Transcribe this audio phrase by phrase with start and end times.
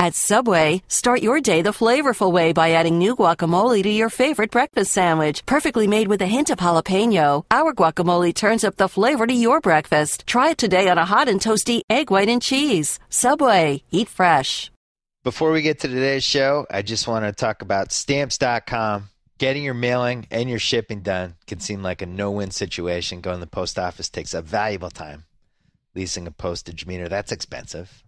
[0.00, 4.50] At Subway, start your day the flavorful way by adding new guacamole to your favorite
[4.50, 5.44] breakfast sandwich.
[5.44, 9.60] Perfectly made with a hint of jalapeno, our guacamole turns up the flavor to your
[9.60, 10.26] breakfast.
[10.26, 12.98] Try it today on a hot and toasty egg white and cheese.
[13.10, 14.70] Subway, eat fresh.
[15.22, 19.10] Before we get to today's show, I just want to talk about stamps.com.
[19.36, 23.20] Getting your mailing and your shipping done can seem like a no win situation.
[23.20, 25.26] Going to the post office takes a valuable time.
[25.94, 28.02] Leasing a postage meter, that's expensive.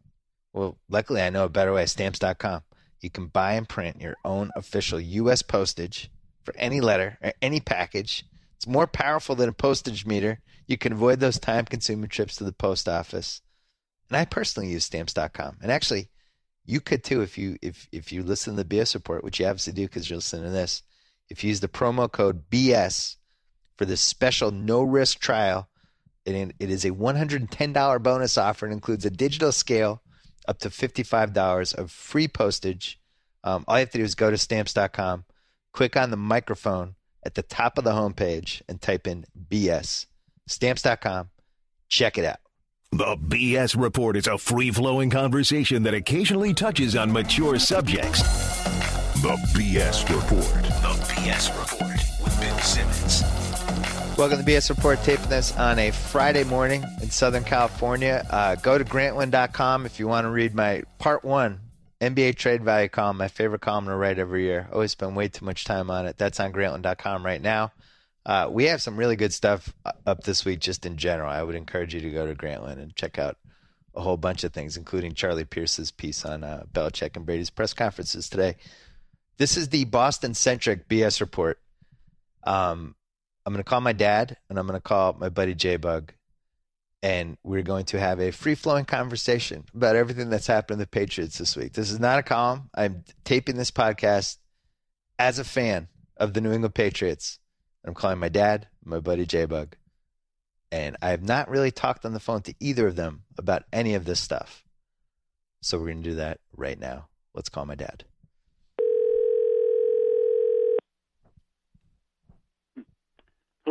[0.53, 2.63] Well, luckily, I know a better way stamps.com.
[3.01, 5.43] You can buy and print your own official U.S.
[5.43, 6.11] postage
[6.45, 8.25] for any letter or any package.
[8.57, 10.41] It's more powerful than a postage meter.
[10.67, 13.43] You can avoid those time consuming trips to the post office.
[14.09, 15.59] And I personally use stamps.com.
[15.63, 16.11] And actually,
[16.65, 19.47] you could too if you if if you listen to the BS report, which you
[19.47, 20.83] obviously do because you're listening to this.
[21.29, 23.17] If you use the promo code BS
[23.77, 25.69] for this special no risk trial,
[26.25, 28.67] it, it is a $110 bonus offer.
[28.67, 30.03] It includes a digital scale
[30.47, 32.99] up to $55 of free postage.
[33.45, 35.25] Um, all you have to do is go to stamps.com,
[35.73, 40.07] click on the microphone at the top of the homepage, and type in BS.
[40.47, 41.31] Stamps.com.
[41.89, 42.39] Check it out.
[42.91, 48.21] The BS Report is a free flowing conversation that occasionally touches on mature subjects.
[49.23, 50.63] The BS Report.
[50.63, 53.42] The BS Report with Bill Simmons.
[54.19, 58.25] Welcome to BS Report, taping this on a Friday morning in Southern California.
[58.29, 61.61] Uh, go to grantland.com if you want to read my part one
[62.01, 64.69] NBA trade value column, my favorite column to write every year.
[64.71, 66.19] Always spend way too much time on it.
[66.19, 67.73] That's on grantland.com right now.
[68.25, 69.75] Uh, we have some really good stuff
[70.07, 71.31] up this week just in general.
[71.31, 73.39] I would encourage you to go to Grantland and check out
[73.95, 77.73] a whole bunch of things, including Charlie Pierce's piece on uh, Belichick and Brady's press
[77.73, 78.57] conferences today.
[79.39, 81.59] This is the Boston centric BS report.
[82.45, 82.95] Um,
[83.45, 86.13] I'm going to call my dad and I'm going to call my buddy J Bug,
[87.03, 90.89] and we're going to have a free flowing conversation about everything that's happened to the
[90.89, 91.73] Patriots this week.
[91.73, 92.71] This is not a column.
[92.75, 94.37] I'm taping this podcast
[95.19, 97.41] as a fan of the New England Patriots.
[97.85, 99.77] I'm calling my dad, my buddy J Bug,
[100.71, 103.95] and I have not really talked on the phone to either of them about any
[103.95, 104.65] of this stuff.
[105.61, 107.09] So we're going to do that right now.
[107.35, 108.05] Let's call my dad.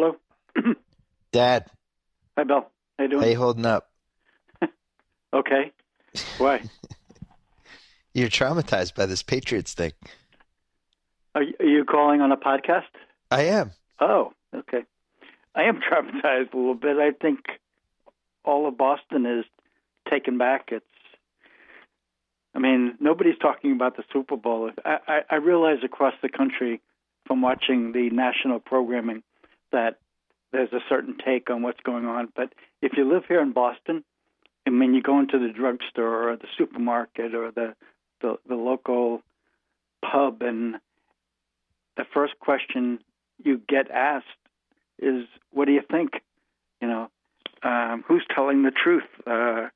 [0.02, 0.16] Hello.
[1.32, 1.66] Dad,
[2.36, 2.66] Hi, Bill.
[2.98, 3.22] How you doing?
[3.22, 3.92] how you holding up?
[5.34, 5.72] Okay.
[6.40, 6.62] Why?
[8.14, 9.94] You're traumatized by this Patriots thing.
[11.36, 12.90] are, you, are you calling on a podcast?
[13.30, 13.72] I am.
[14.02, 14.82] Oh, okay.
[15.56, 16.98] I am traumatized a little bit.
[16.98, 17.40] I think
[18.44, 19.46] all of Boston is
[20.10, 20.70] taken back.
[20.72, 20.84] It's.
[22.56, 24.72] I mean, nobody's talking about the Super Bowl.
[24.84, 26.82] I, I, I realize across the country,
[27.26, 29.24] from watching the national programming,
[29.72, 30.00] that
[30.52, 32.30] there's a certain take on what's going on.
[32.36, 34.04] But if you live here in Boston,
[34.68, 37.76] I mean, you go into the drugstore or the supermarket or the
[38.22, 39.24] the, the local
[40.04, 40.76] pub, and
[41.98, 43.00] the first question
[43.44, 44.28] you get asked
[45.00, 46.12] is, "What do you think?"
[46.82, 47.10] You know,
[47.64, 49.04] um, who's telling the truth?
[49.26, 49.70] Uh,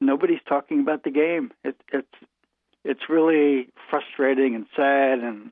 [0.00, 1.52] nobody's talking about the game.
[1.64, 2.14] It, it's
[2.84, 5.50] it's really frustrating and sad and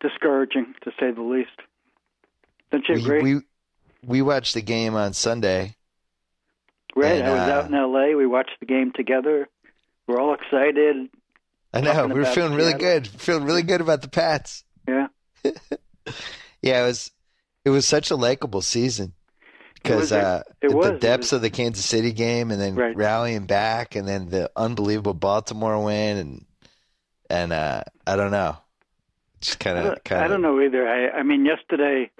[0.00, 1.60] discouraging, to say the least.
[2.70, 3.34] Don't you We, agree?
[3.34, 3.40] we
[4.02, 5.76] we watched the game on Sunday.
[6.96, 7.16] right.
[7.20, 8.14] and, I was uh, out in L.A.
[8.14, 9.48] We watched the game together.
[10.06, 11.08] We're all excited.
[11.72, 13.00] I know we were feeling really Seattle.
[13.00, 14.64] good, feeling really good about the Pats.
[14.88, 15.06] Yeah.
[16.62, 17.10] Yeah, it was
[17.64, 19.14] it was such a likable season
[19.74, 22.94] because uh, the depths of the Kansas City game, and then Right.
[22.94, 26.44] rallying back, and then the unbelievable Baltimore win, and
[27.30, 28.58] and uh, I don't know,
[29.40, 30.86] just kind of I don't know either.
[30.86, 32.10] I, I mean, yesterday,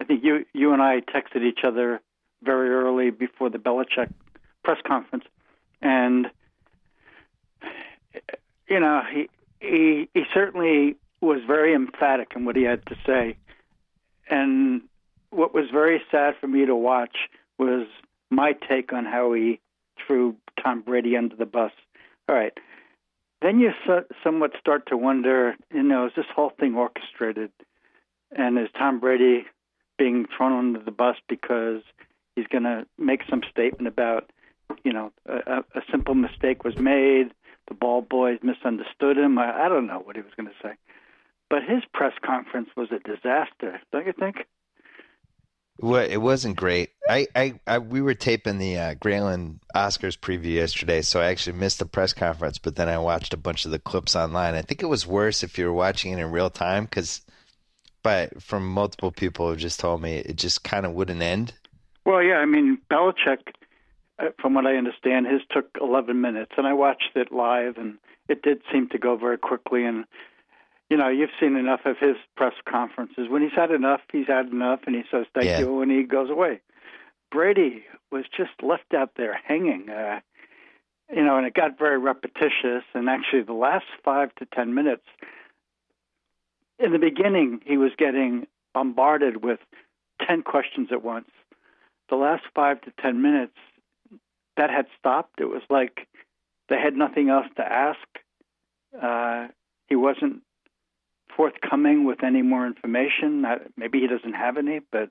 [0.00, 2.00] I think you you and I texted each other
[2.42, 4.10] very early before the Belichick
[4.64, 5.24] press conference,
[5.82, 6.26] and
[8.68, 9.28] you know he
[9.60, 13.36] he he certainly was very emphatic in what he had to say,
[14.28, 14.82] and
[15.30, 17.16] what was very sad for me to watch
[17.58, 17.86] was
[18.30, 19.60] my take on how he
[20.06, 21.72] threw Tom Brady under the bus.
[22.28, 22.56] All right.
[23.42, 27.50] Then you so, somewhat start to wonder, you know, is this whole thing orchestrated?
[28.32, 29.46] And is Tom Brady
[30.00, 31.82] being thrown under the bus because
[32.34, 34.30] he's going to make some statement about,
[34.82, 37.30] you know, a, a simple mistake was made,
[37.68, 39.38] the ball boys misunderstood him.
[39.38, 40.72] I, I don't know what he was going to say.
[41.50, 44.46] But his press conference was a disaster, don't you think?
[45.82, 46.90] Well, it wasn't great.
[47.08, 51.58] I, I, I we were taping the uh, Grantland Oscars preview yesterday, so I actually
[51.58, 52.58] missed the press conference.
[52.58, 54.54] But then I watched a bunch of the clips online.
[54.54, 57.22] I think it was worse if you were watching it in real time, because,
[58.02, 61.54] but from multiple people have just told me it just kind of wouldn't end.
[62.04, 63.52] Well, yeah, I mean, Belichick,
[64.18, 67.98] uh, from what I understand, his took 11 minutes, and I watched it live, and
[68.28, 69.84] it did seem to go very quickly.
[69.84, 70.04] And
[70.88, 73.28] you know, you've seen enough of his press conferences.
[73.28, 75.60] When he's had enough, he's had enough, and he says thank Yeah.
[75.60, 76.60] you, and he goes away.
[77.30, 79.88] Brady was just left out there hanging.
[79.88, 80.18] Uh,
[81.14, 82.82] you know, and it got very repetitious.
[82.92, 85.04] And actually, the last five to ten minutes,
[86.82, 89.60] in the beginning, he was getting bombarded with
[90.26, 91.30] ten questions at once.
[92.08, 93.56] The last five to ten minutes,
[94.56, 95.40] that had stopped.
[95.40, 96.08] It was like
[96.68, 97.98] they had nothing else to ask.
[99.00, 99.48] Uh,
[99.88, 100.42] he wasn't
[101.36, 103.44] forthcoming with any more information.
[103.76, 105.10] Maybe he doesn't have any, but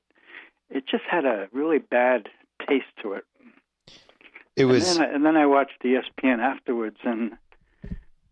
[0.70, 2.30] it just had a really bad
[2.68, 3.24] taste to it.
[4.56, 7.32] It was and, then I, and then I watched ESPN afterwards, and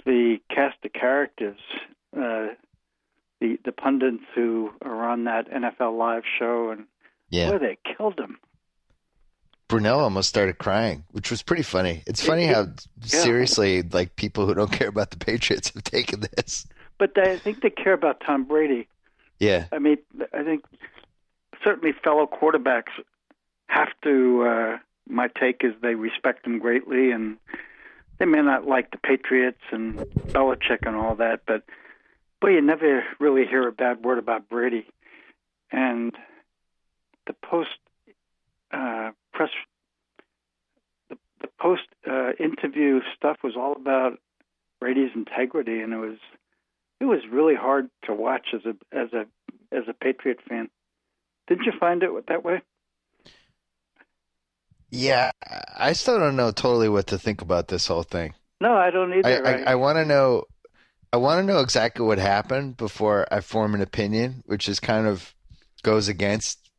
[0.06, 1.60] the cast of characters,
[2.16, 2.48] uh,
[3.40, 6.86] the the pundits who are on that NFL Live show, and
[7.30, 7.52] yeah.
[7.52, 8.40] boy, they killed him.
[9.70, 12.04] Brunell almost started crying, which was pretty funny.
[12.08, 12.68] It's funny It- how
[13.02, 16.66] seriously like people who don't care about the Patriots have taken this.
[16.98, 18.88] But they, I think they care about Tom Brady.
[19.40, 19.98] Yeah, I mean,
[20.34, 20.64] I think
[21.64, 22.92] certainly fellow quarterbacks
[23.68, 24.44] have to.
[24.44, 24.78] Uh,
[25.10, 27.38] my take is they respect him greatly, and
[28.18, 30.00] they may not like the Patriots and
[30.30, 31.64] Belichick and all that, but
[32.42, 34.86] boy, you never really hear a bad word about Brady.
[35.72, 36.14] And
[37.26, 37.70] the post
[38.72, 39.50] uh, press,
[41.10, 44.20] the, the post uh, interview stuff was all about
[44.80, 46.18] Brady's integrity, and it was
[47.00, 49.26] it was really hard to watch as a as a
[49.76, 50.70] as a Patriot fan.
[51.48, 52.62] Didn't you find it that way?
[54.90, 55.32] yeah.
[55.76, 58.34] I still don't know totally what to think about this whole thing.
[58.60, 59.48] No, I don't I either.
[59.48, 60.46] I, I want to know.
[61.18, 65.08] I want to know exactly what happened before I form an opinion, which is kind
[65.08, 65.34] of
[65.82, 66.70] goes against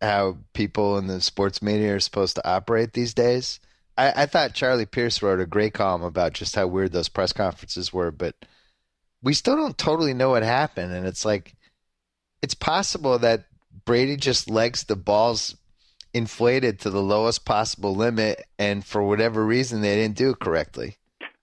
[0.00, 3.58] how people in the sports media are supposed to operate these days.
[3.98, 7.32] I, I thought Charlie Pierce wrote a great column about just how weird those press
[7.32, 8.36] conferences were, but
[9.24, 10.92] we still don't totally know what happened.
[10.92, 11.56] And it's like,
[12.42, 13.46] it's possible that
[13.84, 15.56] Brady just legs the balls
[16.14, 20.98] inflated to the lowest possible limit, and for whatever reason, they didn't do it correctly.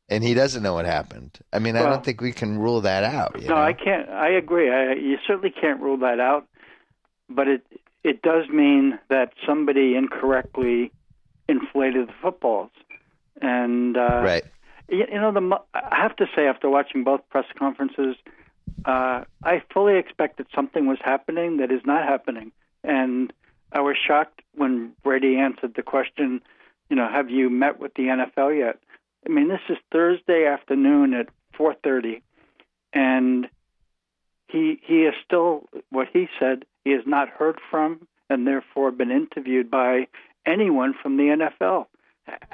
[0.09, 1.37] And he doesn't know what happened.
[1.51, 3.41] I mean, I don't think we can rule that out.
[3.41, 3.55] no, know?
[3.55, 4.09] I can't.
[4.09, 4.71] I agree.
[4.71, 6.47] I, you certainly can't rule that out,
[7.29, 7.65] but it
[8.03, 10.93] it does mean that somebody incorrectly
[11.49, 12.71] inflated the footballs,
[13.41, 14.43] and uh, Right.
[14.87, 18.15] you, you know the I have to say after watching both press conferences,
[18.85, 23.33] uh, I fully expected something was happening that is not happening, and
[23.73, 26.41] I was shocked when Brady answered the question.
[26.89, 28.79] You know, have you met with the NFL yet?
[29.25, 31.27] I mean, this is Thursday afternoon at
[31.57, 32.21] 4:30,
[32.93, 33.49] and
[34.47, 36.65] he he is still what he said.
[36.83, 40.07] He has not heard from, and therefore been interviewed by
[40.45, 41.87] anyone from the NFL.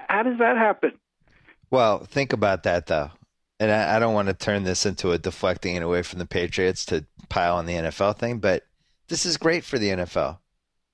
[0.10, 0.94] How does that happen?
[1.69, 3.12] Well, think about that though,
[3.60, 6.25] and I, I don't want to turn this into a deflecting it away from the
[6.25, 8.63] Patriots to pile on the NFL thing, but
[9.07, 10.38] this is great for the NFL.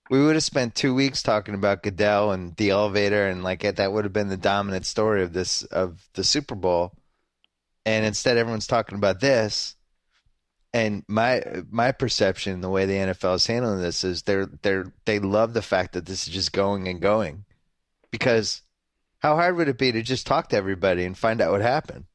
[0.09, 3.93] We would have spent two weeks talking about Goodell and the elevator, and like that
[3.93, 6.93] would have been the dominant story of this of the Super Bowl.
[7.85, 9.75] And instead, everyone's talking about this.
[10.73, 15.19] And my my perception, the way the NFL is handling this, is they're they're they
[15.19, 17.45] love the fact that this is just going and going,
[18.11, 18.63] because
[19.19, 22.05] how hard would it be to just talk to everybody and find out what happened?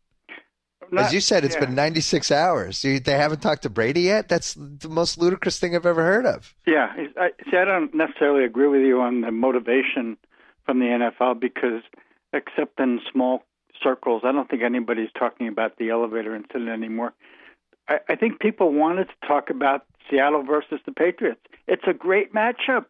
[0.90, 1.64] Not- As you said, it's yeah.
[1.66, 2.84] been 96 hours.
[2.84, 4.28] You, they haven't talked to Brady yet.
[4.28, 6.54] That's the most ludicrous thing I've ever heard of.
[6.66, 10.16] Yeah, I, see, I don't necessarily agree with you on the motivation
[10.66, 11.82] from the NFL because,
[12.32, 13.44] except in small
[13.82, 17.12] circles, I don't think anybody's talking about the elevator incident anymore.
[17.88, 21.40] I, I think people wanted to talk about Seattle versus the Patriots.
[21.66, 22.86] It's a great matchup.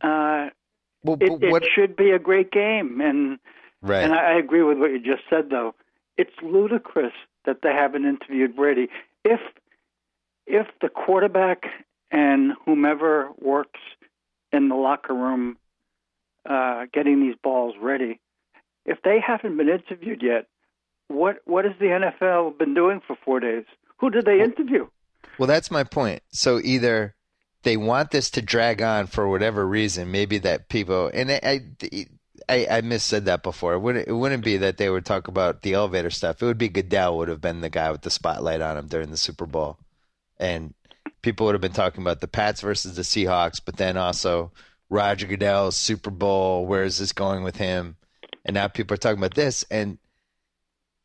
[0.00, 0.50] Uh,
[1.02, 1.62] Well, it, what?
[1.62, 3.38] it should be a great game, and
[3.82, 4.02] right.
[4.04, 5.50] and I, I agree with what you just said.
[5.50, 5.74] Though
[6.16, 7.12] it's ludicrous
[7.44, 8.88] that they haven't interviewed Brady.
[9.24, 9.40] If
[10.46, 11.64] if the quarterback
[12.10, 13.80] and whomever works
[14.52, 15.56] in the locker room
[16.48, 18.20] uh, getting these balls ready,
[18.84, 20.46] if they haven't been interviewed yet,
[21.08, 23.64] what what has the NFL been doing for four days?
[23.98, 24.86] Who did they interview?
[25.38, 26.22] Well, that's my point.
[26.28, 27.14] So either
[27.62, 32.06] they want this to drag on for whatever reason, maybe that people and I I,
[32.48, 33.74] I, I missaid that before.
[33.74, 36.42] It wouldn't it wouldn't be that they would talk about the elevator stuff.
[36.42, 39.10] It would be Goodell would have been the guy with the spotlight on him during
[39.10, 39.78] the Super Bowl,
[40.38, 40.74] and
[41.22, 44.52] people would have been talking about the Pats versus the Seahawks, but then also
[44.90, 46.66] Roger Goodell's Super Bowl.
[46.66, 47.96] Where is this going with him?
[48.44, 49.98] And now people are talking about this and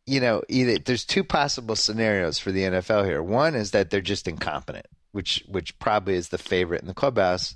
[0.09, 3.21] you know, either there's two possible scenarios for the NFL here.
[3.21, 7.55] One is that they're just incompetent, which which probably is the favorite in the clubhouse,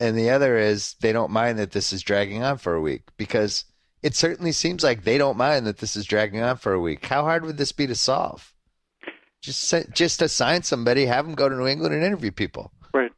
[0.00, 3.02] and the other is they don't mind that this is dragging on for a week
[3.16, 3.64] because
[4.02, 7.06] it certainly seems like they don't mind that this is dragging on for a week.
[7.06, 8.52] How hard would this be to solve?
[9.40, 12.72] Just just assign somebody, have them go to New England and interview people.
[12.92, 13.12] Right.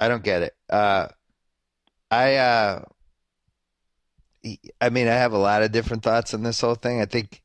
[0.00, 0.54] I don't get it.
[0.68, 1.08] Uh,
[2.10, 2.82] I uh,
[4.80, 7.00] I mean, I have a lot of different thoughts on this whole thing.
[7.00, 7.42] I think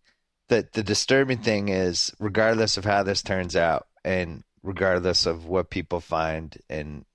[0.49, 5.69] that the disturbing thing is, regardless of how this turns out, and regardless of what
[5.69, 7.05] people find and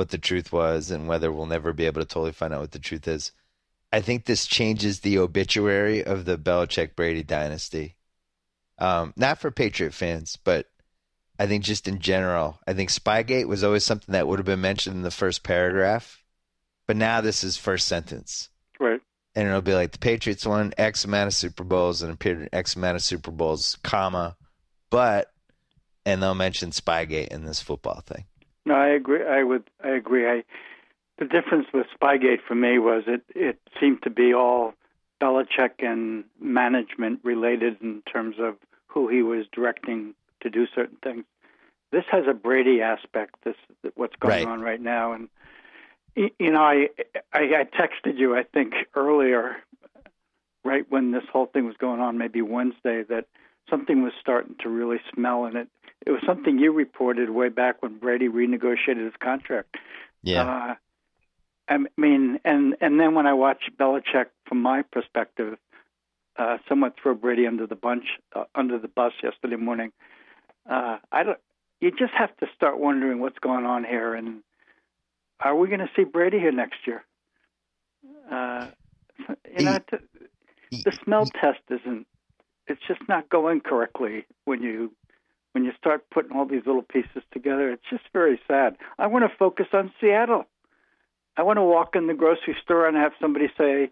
[0.00, 2.72] what the truth was, and whether we'll never be able to totally find out what
[2.72, 3.32] the truth is,
[3.92, 7.96] I think this changes the obituary of the Belichick Brady dynasty.
[8.78, 10.66] Um, not for Patriot fans, but
[11.38, 12.58] I think just in general.
[12.66, 16.24] I think Spygate was always something that would have been mentioned in the first paragraph,
[16.86, 18.48] but now this is first sentence.
[18.78, 19.00] Right
[19.34, 22.48] and it'll be like the Patriots won X amount of Super Bowls and appeared in
[22.52, 24.36] X amount of Super Bowls, comma,
[24.90, 25.32] but,
[26.04, 28.24] and they'll mention Spygate in this football thing.
[28.66, 29.24] No, I agree.
[29.24, 29.64] I would.
[29.82, 30.26] I agree.
[30.28, 30.44] I
[31.18, 34.74] the difference with Spygate for me was it it seemed to be all
[35.20, 41.24] Belichick and management related in terms of who he was directing to do certain things.
[41.92, 43.36] This has a Brady aspect.
[43.44, 43.56] This
[43.94, 44.52] what's going right.
[44.52, 45.28] on right now, and
[46.16, 46.88] you know, I,
[47.32, 49.56] I I texted you I think earlier,
[50.64, 53.26] right when this whole thing was going on, maybe Wednesday, that
[53.70, 55.68] something was starting to really smell, and it
[56.06, 59.76] it was something you reported way back when Brady renegotiated his contract.
[60.22, 60.42] Yeah.
[60.42, 60.74] Uh,
[61.68, 65.56] I mean, and and then when I watched Belichick from my perspective,
[66.36, 69.92] uh, somewhat throw Brady under the bunch uh, under the bus yesterday morning.
[70.68, 71.38] Uh, I don't.
[71.80, 74.42] You just have to start wondering what's going on here, and
[75.40, 77.04] are we going to see Brady here next year?
[78.30, 78.66] Uh,
[79.56, 79.78] you know,
[80.70, 82.06] he, the smell he, test isn't.
[82.70, 84.92] It's just not going correctly when you
[85.52, 87.70] when you start putting all these little pieces together.
[87.70, 88.76] It's just very sad.
[88.98, 90.44] I want to focus on Seattle.
[91.36, 93.90] I want to walk in the grocery store and have somebody say,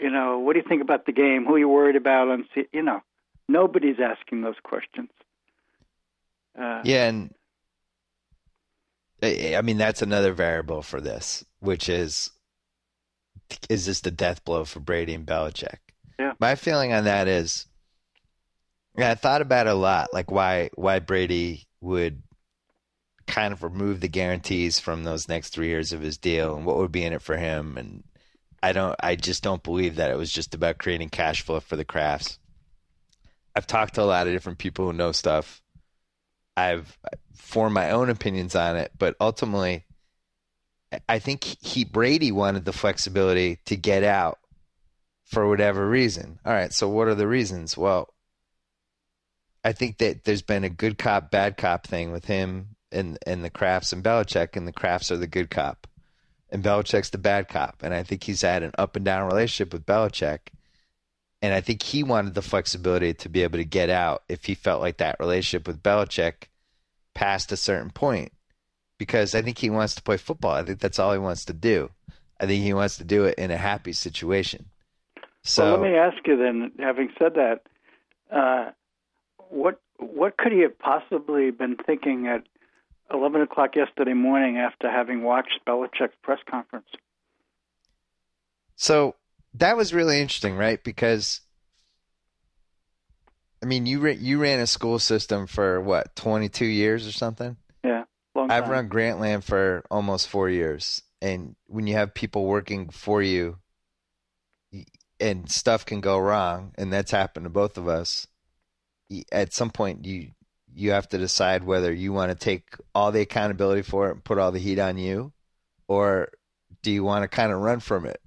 [0.00, 1.44] you know, what do you think about the game?
[1.44, 2.28] Who are you worried about?
[2.28, 3.00] On you know,
[3.48, 5.10] nobody's asking those questions.
[6.58, 7.34] Uh, yeah, and
[9.22, 12.30] I mean, that's another variable for this, which is
[13.70, 15.78] is this the death blow for Brady and Belichick?
[16.18, 16.32] Yeah.
[16.40, 17.66] My feeling on that is,
[18.96, 22.22] yeah, I thought about it a lot, like why why Brady would
[23.26, 26.76] kind of remove the guarantees from those next three years of his deal and what
[26.76, 27.76] would be in it for him.
[27.76, 28.04] And
[28.62, 31.76] I don't, I just don't believe that it was just about creating cash flow for
[31.76, 32.38] the Krafts.
[33.54, 35.60] I've talked to a lot of different people who know stuff
[36.56, 36.98] I've
[37.34, 39.84] formed my own opinions on it, but ultimately,
[41.08, 44.38] I think he Brady wanted the flexibility to get out
[45.24, 46.38] for whatever reason.
[46.46, 47.76] All right, so what are the reasons?
[47.76, 48.08] Well,
[49.66, 53.44] I think that there's been a good cop, bad cop thing with him and and
[53.44, 55.88] the Krafts and Belichick, and the Krafts are the good cop,
[56.50, 57.82] and Belichick's the bad cop.
[57.82, 60.50] And I think he's had an up and down relationship with Belichick,
[61.42, 64.54] and I think he wanted the flexibility to be able to get out if he
[64.54, 66.44] felt like that relationship with Belichick
[67.16, 68.30] past a certain point.
[68.98, 70.52] Because I think he wants to play football.
[70.52, 71.90] I think that's all he wants to do.
[72.38, 74.66] I think he wants to do it in a happy situation.
[75.42, 76.70] So well, let me ask you then.
[76.78, 77.62] Having said that,
[78.30, 78.70] uh,
[79.50, 82.42] what what could he have possibly been thinking at
[83.12, 86.88] eleven o'clock yesterday morning after having watched Belichick's press conference?
[88.76, 89.14] So
[89.54, 90.82] that was really interesting, right?
[90.82, 91.40] Because
[93.62, 97.56] I mean, you you ran a school system for what twenty two years or something.
[97.82, 98.62] Yeah, long time.
[98.62, 103.58] I've run Grantland for almost four years, and when you have people working for you,
[105.18, 108.26] and stuff can go wrong, and that's happened to both of us.
[109.30, 110.30] At some point, you
[110.74, 114.24] you have to decide whether you want to take all the accountability for it and
[114.24, 115.32] put all the heat on you,
[115.88, 116.28] or
[116.82, 118.20] do you want to kind of run from it?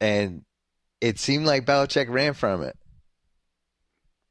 [0.00, 0.42] And
[1.00, 2.76] it seemed like Belichick ran from it.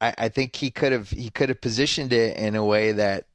[0.00, 3.26] I, I think he could have he could have positioned it in a way that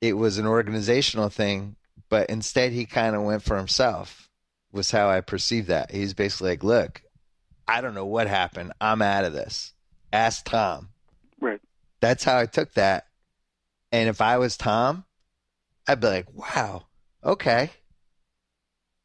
[0.00, 1.76] it was an organizational thing,
[2.08, 4.28] but instead he kind of went for himself.
[4.72, 5.90] Was how I perceived that.
[5.90, 7.02] He's basically like, "Look,
[7.68, 8.72] I don't know what happened.
[8.80, 9.74] I'm out of this.
[10.12, 10.91] Ask Tom."
[12.02, 13.06] That's how I took that.
[13.92, 15.04] And if I was Tom,
[15.86, 16.86] I'd be like, "Wow,
[17.24, 17.70] okay."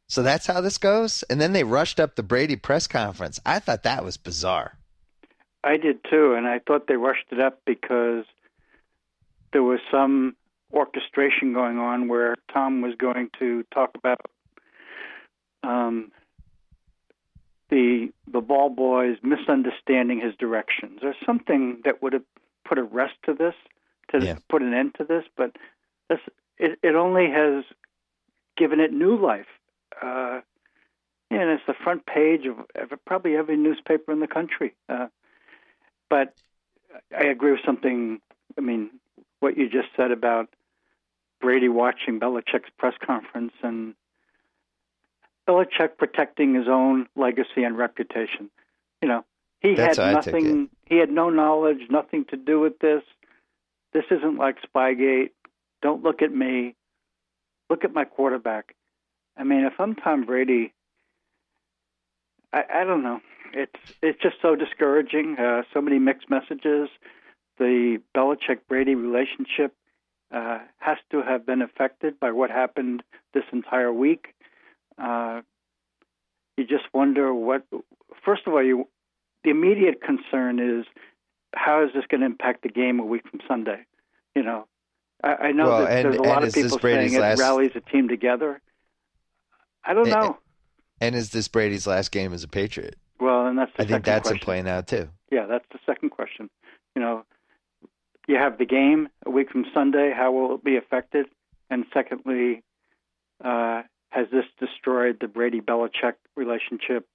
[0.09, 1.23] So that's how this goes.
[1.29, 3.39] And then they rushed up the Brady press conference.
[3.45, 4.79] I thought that was bizarre.
[5.63, 8.25] I did too, and I thought they rushed it up because
[9.53, 10.35] there was some
[10.73, 14.21] orchestration going on where Tom was going to talk about
[15.61, 16.11] um,
[17.69, 22.23] the the ball boys misunderstanding his directions, or something that would have
[22.67, 23.53] put a rest to this,
[24.11, 24.37] to yeah.
[24.49, 25.23] put an end to this.
[25.35, 25.55] But
[26.09, 26.19] this
[26.57, 27.63] it, it only has
[28.57, 29.47] given it new life.
[30.01, 30.41] Uh,
[31.29, 34.73] and it's the front page of, of probably every newspaper in the country.
[34.87, 35.07] Uh,
[36.09, 36.33] but
[37.15, 38.19] I agree with something.
[38.57, 38.89] I mean,
[39.39, 40.49] what you just said about
[41.41, 43.93] Brady watching Belichick's press conference and
[45.47, 48.49] Belichick protecting his own legacy and reputation.
[49.01, 49.25] You know,
[49.59, 50.69] he That's had nothing.
[50.85, 53.03] He had no knowledge, nothing to do with this.
[53.93, 55.31] This isn't like Spygate.
[55.81, 56.75] Don't look at me.
[57.69, 58.75] Look at my quarterback.
[59.35, 60.73] I mean, if I'm Tom Brady,
[62.53, 63.19] I, I don't know.
[63.53, 65.37] It's it's just so discouraging.
[65.37, 66.89] Uh, so many mixed messages.
[67.57, 69.73] The Belichick Brady relationship
[70.31, 74.35] uh, has to have been affected by what happened this entire week.
[74.97, 75.41] Uh,
[76.57, 77.63] you just wonder what.
[78.23, 78.87] First of all, you
[79.47, 80.85] the immediate concern is
[81.55, 83.85] how is this going to impact the game a week from Sunday?
[84.35, 84.67] You know,
[85.23, 87.39] I, I know well, that and, there's a lot of people saying it last...
[87.39, 88.61] rallies a team together.
[89.85, 90.37] I don't know.
[90.99, 92.97] And is this Brady's last game as a Patriot?
[93.21, 94.35] Well, and that's I think that's question.
[94.35, 95.07] in play now too.
[95.31, 96.49] Yeah, that's the second question.
[96.93, 97.23] You know,
[98.27, 100.11] you have the game a week from Sunday.
[100.13, 101.27] How will it be affected?
[101.69, 102.63] And secondly,
[103.43, 107.07] uh, has this destroyed the Brady Belichick relationship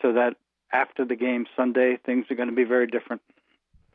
[0.00, 0.36] so that
[0.72, 3.22] after the game Sunday, things are going to be very different?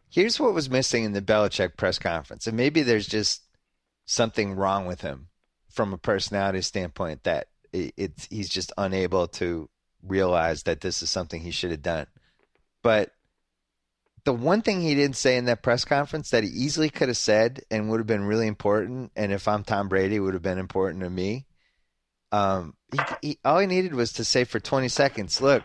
[0.10, 3.44] Here's what was missing in the Belichick press conference, and maybe there's just
[4.06, 5.27] something wrong with him
[5.72, 9.70] from a personality standpoint that it's he's just unable to
[10.03, 12.06] realize that this is something he should have done.
[12.84, 13.12] But
[14.25, 17.18] the one thing he didn't say in that press conference that he easily could have
[17.18, 20.60] said and would have been really important, and if I'm Tom Brady, would have been
[20.60, 21.46] important to me.
[22.32, 25.63] Um, he, he, all he needed was to say for 20 seconds, "Look,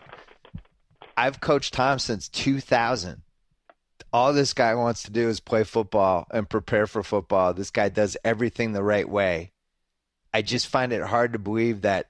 [1.19, 3.23] I've coached Tom since 2000.
[4.13, 7.53] All this guy wants to do is play football and prepare for football.
[7.53, 9.51] This guy does everything the right way.
[10.33, 12.09] I just find it hard to believe that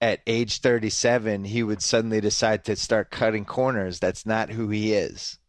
[0.00, 3.98] at age 37 he would suddenly decide to start cutting corners.
[3.98, 5.40] That's not who he is.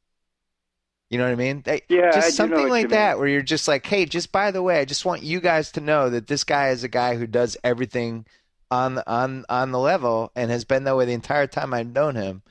[1.12, 1.64] You know what I mean?
[1.88, 3.20] yeah, just I something like that mean.
[3.20, 5.82] where you're just like, hey, just by the way, I just want you guys to
[5.82, 8.26] know that this guy is a guy who does everything
[8.72, 12.16] on on on the level and has been that way the entire time I've known
[12.16, 12.42] him.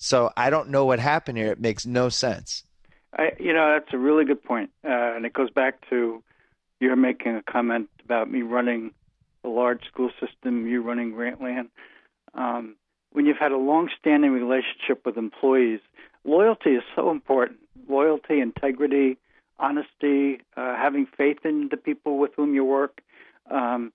[0.00, 1.52] So I don't know what happened here.
[1.52, 2.64] It makes no sense.
[3.16, 6.22] I, you know, that's a really good point, uh, and it goes back to
[6.80, 8.92] you're making a comment about me running
[9.44, 11.68] a large school system, you running Grantland.
[12.34, 12.76] Um,
[13.12, 15.80] when you've had a long-standing relationship with employees,
[16.24, 17.58] loyalty is so important.
[17.88, 19.18] Loyalty, integrity,
[19.58, 23.02] honesty, uh, having faith in the people with whom you work.
[23.50, 23.92] Um,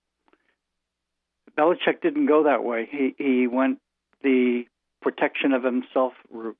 [1.57, 2.87] Belichick didn't go that way.
[2.91, 3.79] He he went
[4.21, 4.65] the
[5.05, 6.57] protection of himself route,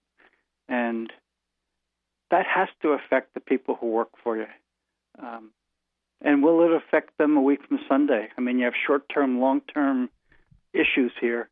[0.69, 1.11] and
[2.29, 4.45] that has to affect the people who work for you.
[5.17, 5.49] Um,
[6.21, 8.29] and will it affect them a week from Sunday?
[8.37, 10.09] I mean, you have short term, long term
[10.73, 11.49] issues here.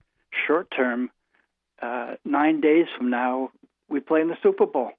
[0.47, 1.09] Short term,
[1.81, 3.49] uh, nine days from now,
[3.89, 4.91] we play in the Super Bowl.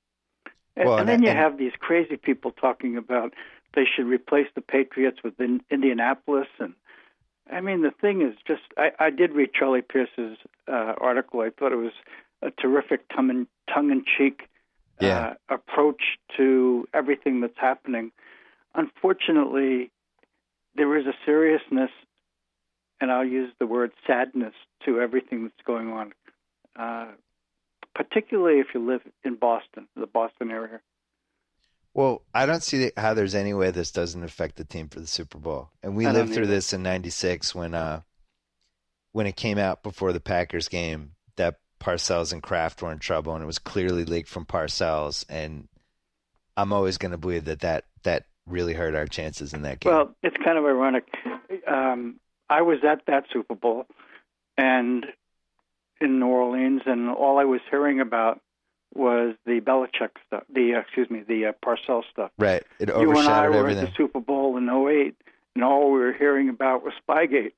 [0.77, 3.35] And, Well, and and- then you and- have these crazy people talking about
[3.75, 6.49] they should replace the Patriots with in, Indianapolis.
[6.59, 6.75] And
[7.51, 11.41] I mean, the thing is just, I, I did read Charlie Pierce's uh, article.
[11.41, 11.93] I thought it was
[12.43, 13.47] a terrific tongue
[13.91, 14.49] in cheek
[15.01, 15.35] Yeah.
[15.51, 16.03] uh, approach
[16.37, 18.13] to everything that's happening.
[18.75, 19.91] Unfortunately,
[20.75, 21.91] there is a seriousness,
[23.01, 24.55] and I'll use the word sadness,
[24.85, 26.13] to everything that's going on,
[26.77, 27.13] uh,
[27.95, 30.81] particularly if you live in Boston, the Boston area.
[31.95, 35.07] Well, I don't see how there's any way this doesn't affect the team for the
[35.07, 35.71] Super Bowl.
[35.83, 38.01] And we I lived through this in '96 when uh,
[39.13, 43.35] when it came out before the Packers game that Parcells and Kraft were in trouble,
[43.35, 45.25] and it was clearly leaked from Parcells.
[45.29, 45.69] And
[46.57, 49.93] I'm always going to believe that that that really hurt our chances in that game.
[49.93, 51.07] Well, it's kind of ironic.
[51.67, 52.19] Um,
[52.51, 53.87] I was at that Super Bowl,
[54.59, 55.07] and
[56.01, 58.41] in New Orleans, and all I was hearing about
[58.95, 60.45] was the Belichick stuff.
[60.53, 62.31] The uh, excuse me, the uh, Parcells stuff.
[62.39, 63.85] right, it you and I were everything.
[63.85, 65.15] at the Super Bowl in '08,
[65.55, 67.53] and all we were hearing about was Spygate,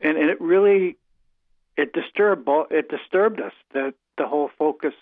[0.00, 0.96] and, and it really
[1.76, 4.94] it disturbed it disturbed us that the whole focus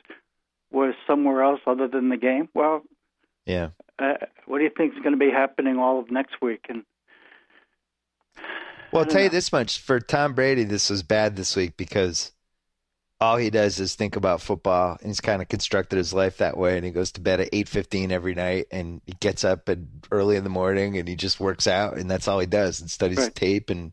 [0.70, 2.48] was somewhere else other than the game.
[2.54, 2.82] Well,
[3.44, 3.70] yeah.
[3.98, 4.14] uh,
[4.46, 6.66] what do you think is going to be happening all of next week?
[6.68, 6.84] And
[8.92, 12.32] Well, I'll tell you this much: for Tom Brady, this was bad this week because
[13.20, 16.56] all he does is think about football, and he's kind of constructed his life that
[16.56, 16.76] way.
[16.76, 19.78] And he goes to bed at eight fifteen every night, and he gets up at
[20.10, 22.90] early in the morning, and he just works out, and that's all he does, and
[22.90, 23.34] studies Right.
[23.34, 23.92] tape and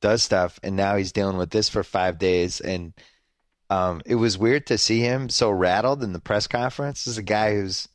[0.00, 0.58] does stuff.
[0.62, 2.94] And now he's dealing with this for five days, and
[3.70, 7.04] um, it was weird to see him so rattled in the press conference.
[7.04, 7.88] This is a guy who's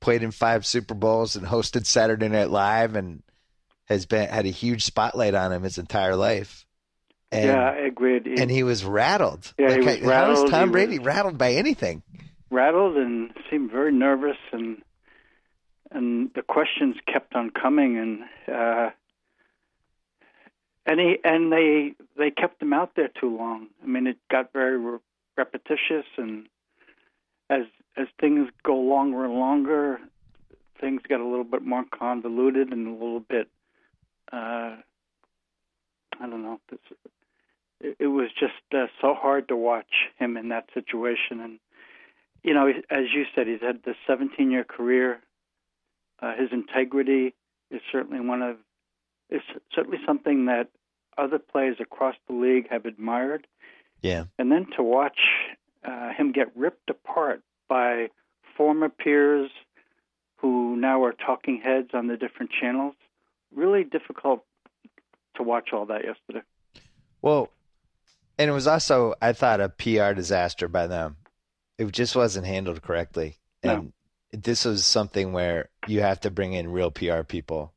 [0.00, 3.22] played in five Super Bowls and hosted Saturday Night Live and
[3.84, 6.66] has been had a huge spotlight on him his entire life.
[7.32, 8.26] And, yeah, I agreed.
[8.26, 9.54] and he was rattled.
[9.58, 10.44] Yeah, like, he was how rattled.
[10.44, 12.02] is Tom Brady rattled by anything?
[12.50, 14.82] rattled and seemed very nervous and
[15.90, 18.20] and the questions kept on coming and
[18.54, 18.90] uh
[20.84, 24.52] and he and they they kept him out there too long i mean it got
[24.52, 24.98] very re-
[25.38, 26.46] repetitious and
[27.48, 27.62] as
[27.96, 29.98] as things go longer and longer
[30.78, 33.48] things get a little bit more convoluted and a little bit
[34.30, 34.76] uh
[36.20, 36.60] i don't know
[37.82, 41.58] it, it was just uh, so hard to watch him in that situation and
[42.42, 45.20] you know, as you said, he's had this 17 year career.
[46.20, 47.34] Uh, his integrity
[47.70, 48.56] is certainly one of,
[49.30, 49.42] is
[49.72, 50.68] certainly something that
[51.16, 53.46] other players across the league have admired.
[54.02, 54.24] Yeah.
[54.38, 55.18] And then to watch
[55.84, 58.08] uh, him get ripped apart by
[58.56, 59.50] former peers
[60.36, 62.94] who now are talking heads on the different channels,
[63.54, 64.44] really difficult
[65.36, 66.44] to watch all that yesterday.
[67.20, 67.50] Well,
[68.38, 71.16] and it was also, I thought, a PR disaster by them.
[71.78, 73.36] It just wasn't handled correctly.
[73.62, 73.92] No.
[74.32, 77.72] And this was something where you have to bring in real PR people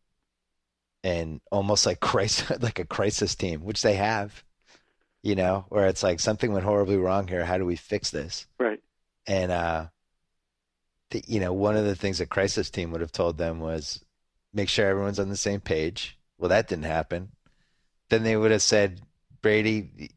[1.03, 4.43] and almost like crisis, like a crisis team, which they have,
[5.23, 7.45] you know, where it's like something went horribly wrong here.
[7.45, 8.47] How do we fix this?
[8.59, 8.81] Right.
[9.27, 9.87] And, uh,
[11.11, 14.03] the, you know, one of the things a crisis team would have told them was
[14.53, 16.17] make sure everyone's on the same page.
[16.37, 17.31] Well, that didn't happen.
[18.09, 19.01] Then they would have said,
[19.41, 20.11] Brady,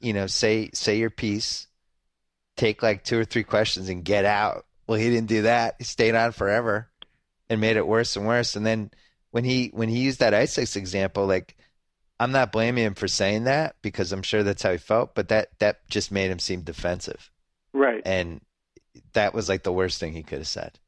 [0.00, 1.66] you know, say say your piece,
[2.56, 4.66] take like two or three questions and get out.
[4.86, 5.76] Well, he didn't do that.
[5.78, 6.88] He stayed on forever
[7.48, 8.56] and made it worse and worse.
[8.56, 8.90] And then
[9.30, 11.56] when he when he used that ISIS example, like
[12.18, 15.28] I'm not blaming him for saying that because I'm sure that's how he felt, but
[15.28, 17.30] that that just made him seem defensive.
[17.72, 18.02] Right.
[18.04, 18.40] And
[19.12, 20.78] that was like the worst thing he could have said.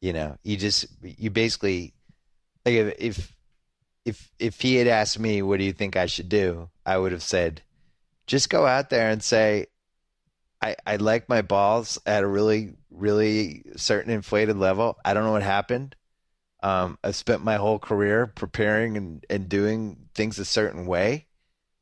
[0.00, 1.94] You know, you just you basically
[2.64, 3.34] like if if
[4.04, 7.12] if if he had asked me what do you think I should do, I would
[7.12, 7.62] have said
[8.30, 9.66] just go out there and say
[10.62, 14.98] I I like my balls at a really really certain inflated level.
[15.04, 15.96] I don't know what happened.
[16.62, 21.26] Um, I've spent my whole career preparing and, and doing things a certain way.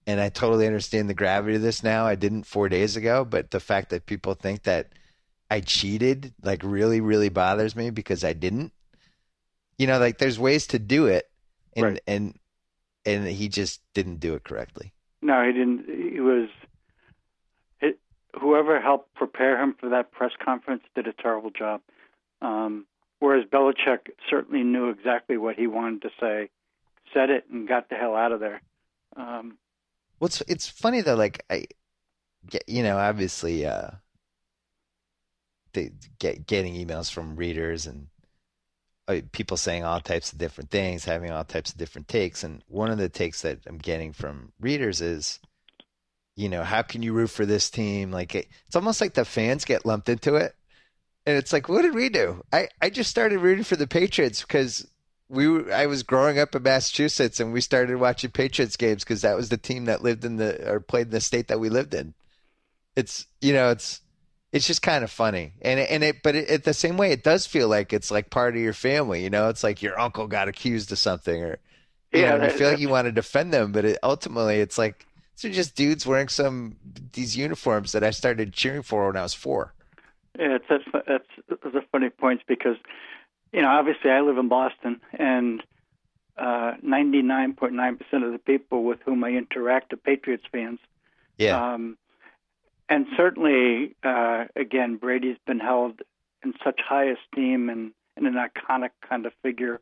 [0.06, 2.06] And I totally understand the gravity of this now.
[2.06, 4.92] I didn't four days ago, but the fact that people think that
[5.50, 8.72] I cheated like really, really bothers me because I didn't.
[9.78, 11.30] You know, like there's ways to do it
[11.76, 12.02] and Right.
[12.06, 12.38] and
[13.06, 14.94] and he just didn't do it correctly.
[15.20, 15.86] No, he didn't.
[16.28, 16.48] Was.
[17.80, 17.98] It,
[18.40, 21.80] whoever helped prepare him for that press conference did a terrible job.
[22.42, 22.86] Um,
[23.18, 26.50] whereas Belichick certainly knew exactly what he wanted to say,
[27.12, 28.62] said it, and got the hell out of there.
[29.16, 29.58] Um,
[30.18, 31.66] What's it's funny though, like I,
[32.48, 33.90] get, you know, obviously, uh,
[35.72, 38.08] they get getting emails from readers and
[39.06, 42.62] uh, people saying all types of different things, having all types of different takes, and
[42.68, 45.40] one of the takes that I'm getting from readers is,
[46.38, 48.12] you know, how can you root for this team?
[48.12, 50.54] Like it, it's almost like the fans get lumped into it,
[51.26, 52.42] and it's like, what did we do?
[52.52, 54.88] I I just started rooting for the Patriots because
[55.28, 59.22] we were, I was growing up in Massachusetts and we started watching Patriots games because
[59.22, 61.70] that was the team that lived in the or played in the state that we
[61.70, 62.14] lived in.
[62.96, 64.00] It's you know it's
[64.52, 67.12] it's just kind of funny and it, and it but it, it the same way
[67.12, 69.24] it does feel like it's like part of your family.
[69.24, 71.60] You know, it's like your uncle got accused of something or
[72.14, 74.60] you Yeah, know, and you feel like you want to defend them, but it, ultimately
[74.60, 75.07] it's like
[75.40, 76.76] these are just dudes wearing some
[77.12, 79.72] these uniforms that I started cheering for when I was four.
[80.38, 82.76] Yeah, it's, that's that's those are funny points because,
[83.52, 85.62] you know, obviously I live in Boston, and
[86.82, 90.78] ninety nine point nine percent of the people with whom I interact are Patriots fans.
[91.36, 91.96] Yeah, Um,
[92.88, 96.00] and certainly, uh, again, Brady's been held
[96.42, 99.80] in such high esteem and, and an iconic kind of figure.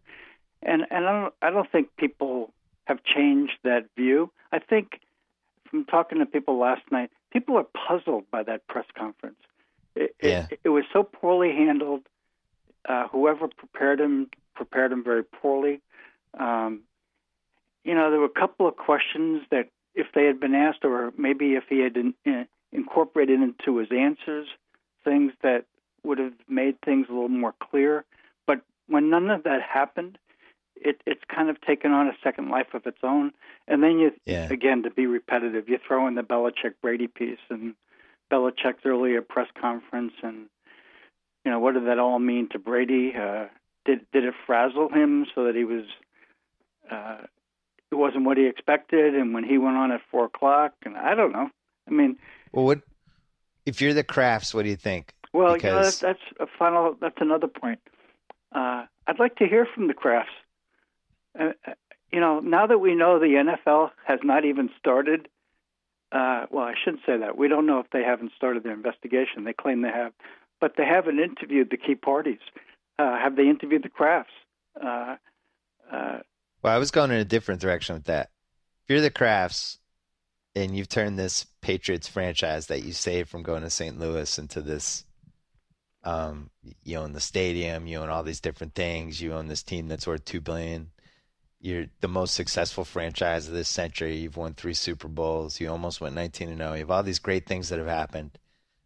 [0.62, 2.53] And and I don't I don't think people
[2.85, 4.31] have changed that view.
[4.53, 5.01] I think
[5.70, 9.38] from talking to people last night, people are puzzled by that press conference.
[9.94, 10.46] It, Yeah.
[10.50, 12.02] it, it was so poorly handled.
[12.88, 15.81] Uh, whoever prepared him prepared him very poorly.
[16.38, 16.83] Um,
[17.85, 21.12] you know, there were a couple of questions that, if they had been asked, or
[21.16, 24.46] maybe if he had in, in, incorporated into his answers,
[25.05, 25.64] things that
[26.02, 28.05] would have made things a little more clear.
[28.46, 30.18] But when none of that happened,
[30.76, 33.32] it, it's kind of taken on a second life of its own.
[33.68, 34.48] And then you, Yeah.
[34.50, 37.74] again, to be repetitive, you throw in the Belichick Brady piece and
[38.30, 40.46] Belichick's earlier press conference, and
[41.44, 43.14] you know what did that all mean to Brady?
[43.16, 43.46] Uh,
[43.84, 45.84] did did it frazzle him so that he was
[46.90, 47.18] uh,
[47.90, 51.14] it wasn't what he expected, and when he went on at four o'clock, and I
[51.14, 51.48] don't know.
[51.86, 52.16] I mean,
[52.52, 52.80] well, what
[53.64, 54.52] if you're the Krafts?
[54.54, 55.12] What do you think?
[55.32, 56.96] well, Because- you know, that's, that's a final.
[57.00, 57.78] That's another point.
[58.52, 60.34] Uh, I'd like to hear from the Krafts.
[61.38, 61.72] Uh,
[62.12, 65.29] you know, now that we know the NFL has not even started,
[66.12, 67.37] uh, well, I shouldn't say that.
[67.37, 69.44] We don't know if they haven't started their investigation.
[69.44, 70.12] They claim they have,
[70.61, 72.38] but they haven't interviewed the key parties.
[72.99, 74.25] Uh, have they interviewed the Krafts?
[74.81, 75.16] Uh,
[75.92, 76.18] uh,
[76.62, 78.31] well, I was going in a different direction with that.
[78.85, 79.79] If you're the Krafts
[80.55, 83.99] and you've turned this Patriots franchise that you saved from going to St.
[83.99, 85.05] Louis into this,
[86.05, 86.51] um,
[86.85, 90.07] you own the stadium, you own all these different things, you own this team that's
[90.07, 90.90] worth two billion.
[91.66, 94.18] You're the most successful franchise of this century.
[94.18, 95.59] You've won three Super Bowls.
[95.59, 96.74] You almost went 19 and 0.
[96.74, 98.38] You have all these great things that have happened.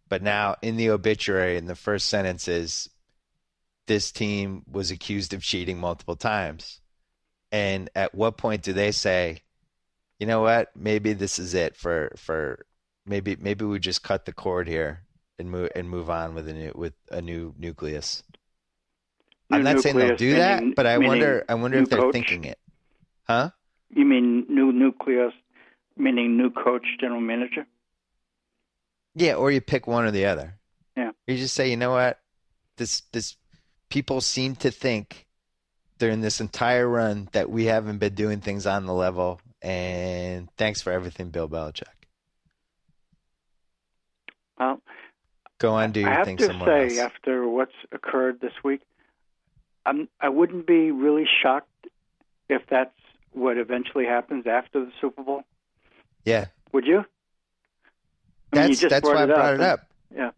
[0.09, 2.89] But now in the obituary, in the first sentence is
[3.87, 6.81] this team was accused of cheating multiple times.
[7.53, 9.43] And at what point do they say,
[10.19, 12.65] you know what, maybe this is it for for
[13.05, 15.03] maybe maybe we just cut the cord here
[15.39, 18.23] and move and move on with a new with a new nucleus.
[19.51, 22.15] New I'm not saying they'll do that, but I wonder I wonder if they're coach?
[22.15, 22.59] thinking it.
[23.31, 23.51] Huh?
[23.91, 25.33] You mean new nucleus
[25.97, 27.65] meaning new coach, general manager?
[29.15, 30.59] Yeah, or you pick one or the other.
[30.97, 31.13] Yeah.
[31.29, 32.19] You just say, you know what?
[32.77, 33.37] This this
[33.89, 35.29] people seem to think
[35.99, 39.41] during this entire run that we haven't been doing things on the level.
[39.63, 41.85] And thanks for everything, Bill Belichick.
[44.59, 44.83] Well,
[45.59, 47.13] go on, do your I have thing to somewhere say, else.
[47.13, 48.81] after what's occurred this week,
[49.87, 51.69] I'm, I wouldn't be really shocked
[52.49, 52.91] if that's
[53.33, 55.43] what eventually happens after the Super Bowl.
[56.25, 56.99] Yeah, Would you?
[56.99, 57.03] I
[58.57, 59.87] mean, that's you that's why I brought it up.
[60.15, 60.31] Yeah.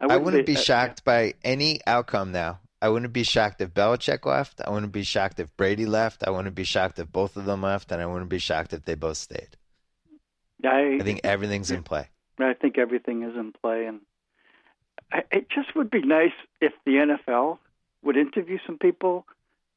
[0.00, 2.60] I wouldn't be uh, shocked by any outcome now.
[2.82, 4.60] I wouldn't be shocked if Belichick left.
[4.64, 6.24] I wouldn't be shocked if Brady left.
[6.26, 8.84] I wouldn't be shocked if both of them left, and I wouldn't be shocked if
[8.84, 9.56] they both stayed.
[10.64, 12.08] I, I think everything's in play.
[12.38, 14.00] I think everything is in play, and
[15.12, 17.58] I, it just would be nice if the NFL
[18.02, 19.26] would interview some people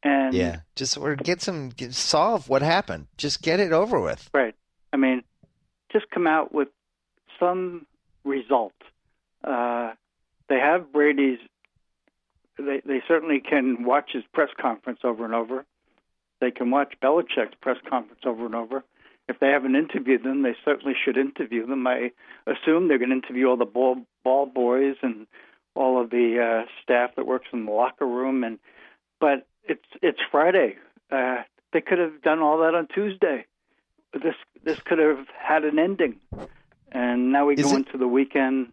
[0.03, 3.07] and Yeah, just or get some get, solve what happened.
[3.17, 4.29] Just get it over with.
[4.33, 4.55] right.
[4.91, 5.23] I mean,
[5.91, 6.67] just come out with
[7.39, 7.87] some
[8.23, 8.73] result.
[9.43, 9.93] Uh,
[10.49, 11.39] they have Brady's.
[12.57, 15.65] They they certainly can watch his press conference over and over.
[16.39, 18.83] They can watch Belichick's press conference over and over.
[19.29, 21.87] If they haven't interviewed them, they certainly should interview them.
[21.87, 22.11] I
[22.45, 25.25] assume they're going to interview all the ball ball boys and
[25.75, 28.43] all of the uh, staff that works in the locker room.
[28.43, 28.59] And
[29.19, 30.75] but it's it's Friday.
[31.11, 33.45] Uh, they could have done all that on Tuesday.
[34.13, 36.19] This this could have had an ending.
[36.91, 38.71] And now we Is go it- into the weekend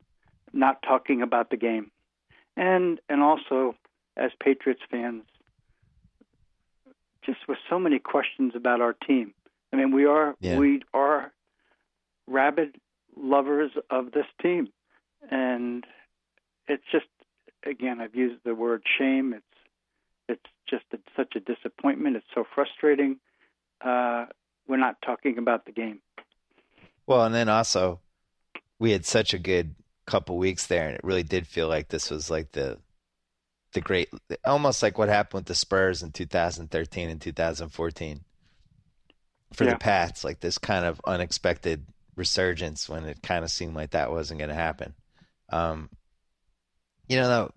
[0.53, 1.91] not talking about the game.
[2.57, 3.75] And and also
[4.17, 5.23] as Patriots fans,
[7.25, 9.33] just with so many questions about our team.
[9.73, 10.59] I mean, we are Yeah.
[10.59, 11.33] we are
[12.27, 12.77] rabid
[13.17, 14.69] lovers of this team,
[15.31, 15.87] and
[16.69, 17.07] it's just
[17.65, 19.33] again I've used the word shame.
[19.33, 19.50] It's
[20.31, 22.17] it's just a, such a disappointment.
[22.17, 23.19] It's so frustrating.
[23.85, 24.27] Uh,
[24.69, 26.01] we're not talking about the game.
[27.07, 28.01] Well, and then also
[28.79, 29.75] we had such a good
[30.07, 32.79] couple weeks there, and it really did feel like this was like the
[33.73, 34.11] the great,
[34.45, 38.25] almost like what happened with the Spurs in 2013 and 2014
[39.53, 39.69] for Yeah.
[39.69, 44.11] the Pats, like this kind of unexpected resurgence when it kind of seemed like that
[44.11, 44.95] wasn't going to happen.
[45.51, 45.91] Um,
[47.09, 47.53] you know, though,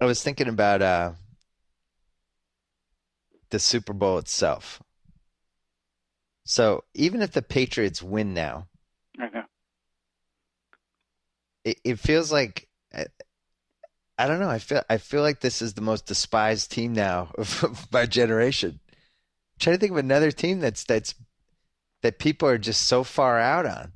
[0.00, 1.12] I was thinking about uh,
[3.54, 4.82] the Super Bowl itself.
[6.44, 8.66] So even if the Patriots win now,
[9.22, 9.42] Okay.
[11.64, 13.06] it, it feels like I,
[14.18, 14.50] I don't know.
[14.50, 18.06] I feel I feel like this is the most despised team now of, of my
[18.06, 18.80] generation.
[18.90, 21.14] I'm trying to think of another team that's that's
[22.02, 23.92] that people are just so far out on.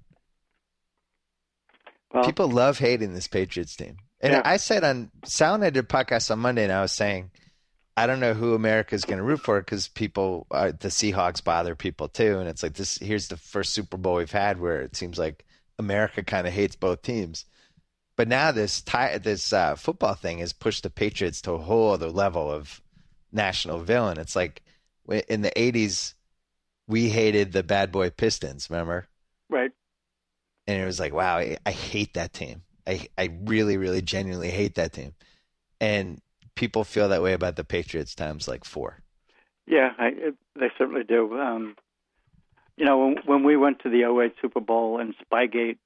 [2.15, 3.97] Well, People love hating this Patriots team.
[4.21, 4.43] And Yeah.
[4.45, 7.33] I said on Sal and I did a podcast on Monday, and I was saying,
[7.99, 11.43] I don't know who America is going to root for because people, are, the Seahawks
[11.43, 12.39] bother people too.
[12.39, 12.97] And it's like this.
[12.99, 15.45] Here's the first Super Bowl we've had where it seems like
[15.81, 17.45] America kind of hates both teams.
[18.17, 21.93] But now this tie, this uh, football thing has pushed the Patriots to a whole
[21.93, 22.81] other level of
[23.33, 24.19] national villain.
[24.19, 24.63] It's like
[25.29, 26.15] in the '80s,
[26.87, 28.71] we hated the bad boy Pistons.
[28.71, 29.09] Remember?
[29.49, 29.73] right.
[30.69, 32.63] and it was like, wow, I, I hate that team.
[32.87, 35.15] I I really, really, genuinely hate that team.
[35.81, 36.21] And
[36.59, 38.99] people feel that way about the Patriots times like four.
[39.67, 40.11] Yeah, I,
[40.59, 41.39] they certainly do.
[41.39, 41.77] Um,
[42.77, 45.79] you know, when, when we went to the 08 Super Bowl and Spygate,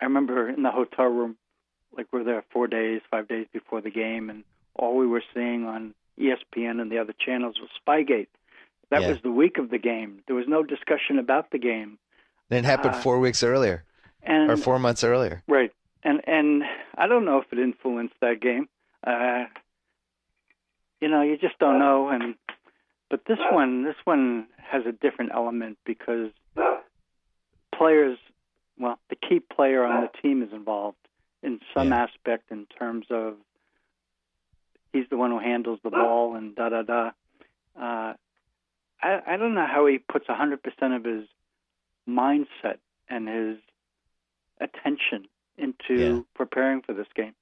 [0.00, 1.36] I remember in the hotel room,
[1.96, 5.22] like we were there four days, five days before the game, and all we were
[5.34, 8.28] seeing on ESPN and the other channels was Spygate.
[8.90, 9.08] That Yeah.
[9.10, 10.22] was the week of the game.
[10.26, 11.98] There was no discussion about the game.
[12.48, 13.84] Then it happened Uh, four weeks earlier
[14.22, 15.42] And or four months earlier.
[15.48, 15.72] Right,
[16.04, 16.62] and and
[16.96, 18.68] I don't know if it influenced that game.
[19.04, 19.44] Uh,
[21.00, 22.08] you know, you just don't know.
[22.08, 22.34] And
[23.10, 26.30] But this one, this one has a different element because
[27.76, 28.18] players,
[28.78, 30.96] well, the key player on the team is involved
[31.42, 32.02] in some Yeah.
[32.04, 33.36] aspect in terms of
[34.92, 37.10] he's the one who handles the ball and da da da.
[37.78, 38.14] Uh,
[39.02, 41.28] I, I don't know how he puts 100% of his
[42.08, 42.78] mindset
[43.08, 43.58] and his
[44.60, 45.28] attention
[45.58, 46.22] into Yeah.
[46.34, 47.34] preparing for this game.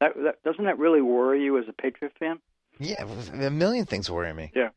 [0.00, 2.40] That, that doesn't that really worry you as a Patriot fan?
[2.78, 4.52] Yeah, a million things worry me.
[4.54, 4.70] Yeah.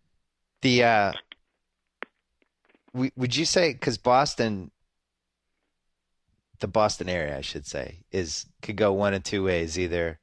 [0.62, 1.12] The uh,
[2.94, 4.72] w- would you say because Boston,
[6.60, 9.78] the Boston area, I should say, is could go one of two ways.
[9.78, 10.20] Either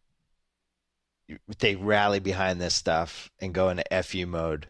[1.59, 4.69] they rally behind this stuff and go into fu mode,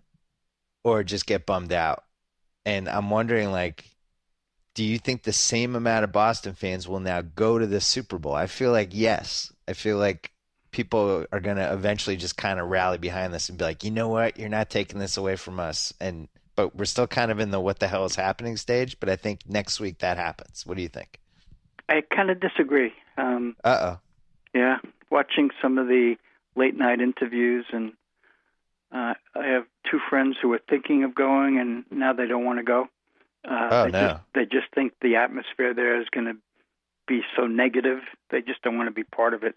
[0.85, 2.05] or just get bummed out.
[2.65, 3.85] And I'm wondering, like,
[4.75, 8.19] do you think the same amount of Boston fans will now go to the Super
[8.19, 8.35] Bowl?
[8.35, 9.53] I feel like yes.
[9.69, 10.33] I feel like
[10.77, 13.91] people are going to eventually just kind of rally behind this and be like, you
[13.91, 15.95] know what, you're not taking this away from us.
[16.03, 19.01] And but we're still kind of in the what the hell is happening stage.
[19.01, 20.67] But I think next week that happens.
[20.67, 21.19] What do you think?
[21.89, 22.93] I kind of disagree.
[23.17, 23.99] Um, Uh oh.
[24.55, 24.77] Yeah,
[25.11, 26.17] watching some of the
[26.57, 27.93] late night interviews, and
[28.93, 32.59] uh, I have two friends who are thinking of going, and now they don't want
[32.59, 32.89] to go.
[33.49, 34.09] Uh, Oh, they no.
[34.09, 36.37] Just, they just think the atmosphere there is going to
[37.09, 38.01] be so negative.
[38.31, 39.55] They just don't want to be part of it,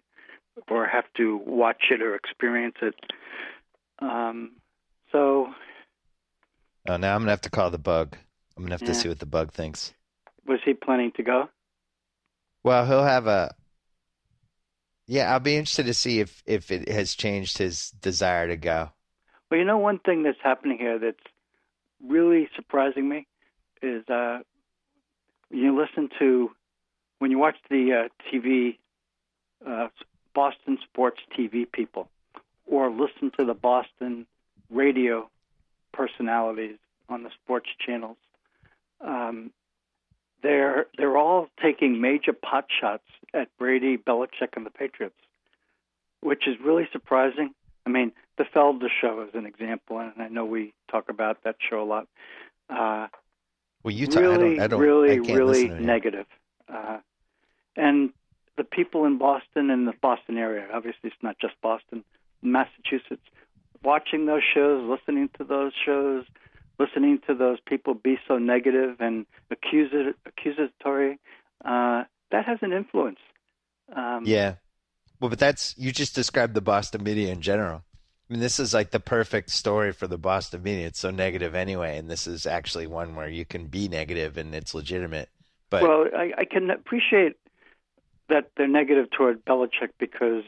[0.69, 2.95] or have to watch it or experience it.
[4.00, 4.52] Um,
[5.12, 5.48] so
[6.88, 8.17] Oh, now I'm gonna have to call the bug.
[8.58, 8.88] I'm gonna have Yeah.
[8.88, 9.93] to see what the bug thinks.
[10.45, 11.50] was he planning to go?
[12.63, 13.54] Well, he'll have a.
[15.08, 18.91] Yeah, I'll be interested to see if if it has changed his desire to go.
[19.50, 21.17] Well, you know, one thing that's happening here that's
[22.06, 23.28] really surprising me
[23.82, 24.39] is uh,
[25.50, 26.52] you listen to
[27.19, 28.78] when you watch the uh, TV,
[29.65, 29.88] uh,
[30.34, 32.10] Boston sports TV people,
[32.65, 34.26] or listen to the Boston
[34.70, 35.30] radio
[35.94, 38.18] personalities on the sports channels.
[39.02, 39.52] Um,
[40.42, 45.15] they're they're all taking major pot shots at Brady, Belichick, and the Patriots,
[46.22, 47.54] which is really surprising.
[47.86, 51.56] I mean, the Felger Show is an example, and I know we talk about that
[51.70, 52.08] show a lot.
[52.70, 53.08] Uh,
[53.84, 54.22] Well, you talk.
[54.22, 54.60] really, I don't.
[54.62, 54.80] I don't.
[54.82, 55.86] really, really listen to him.
[55.86, 56.26] negative.
[56.72, 56.98] Uh,
[57.76, 58.12] and
[58.60, 62.04] the people in Boston and the Boston area, obviously it's not just Boston,
[62.41, 63.24] Massachusetts,
[63.84, 66.26] watching those shows, listening to those shows,
[66.78, 71.19] listening to those people be so negative and accusa- accusatory,
[71.63, 73.19] uh, that has an influence.
[73.95, 74.56] Um, Yeah.
[75.22, 77.78] Well, but that's you just described the Boston media in general.
[78.30, 80.88] I mean, this is like the perfect story for the Boston media.
[80.88, 84.54] It's so negative anyway, and this is actually one where you can be negative and
[84.54, 85.30] it's legitimate.
[85.69, 87.38] But Well, I, I can appreciate
[88.30, 90.44] that they're negative toward Belichick because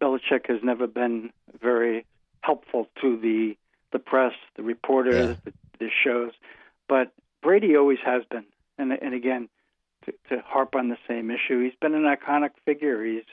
[0.00, 2.04] Belichick has never been very
[2.42, 3.56] helpful to the
[3.92, 5.34] the press, the reporters, Yeah.
[5.44, 6.32] the, the shows.
[6.88, 8.44] But Brady always has been,
[8.78, 9.48] and and again,
[10.04, 13.04] to, to harp on the same issue, he's been an iconic figure.
[13.04, 13.24] He's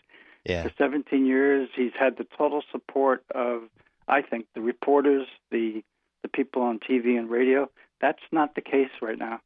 [0.46, 1.70] yeah, for 17 years.
[1.76, 3.64] He's had the total support of,
[4.08, 5.84] I think, the reporters, the
[6.24, 7.70] the people on TV and radio.
[8.00, 9.42] That's not the case right now.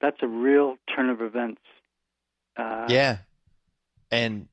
[0.00, 1.60] That's a real turn of events.
[2.56, 3.18] Uh, yeah,
[4.12, 4.48] and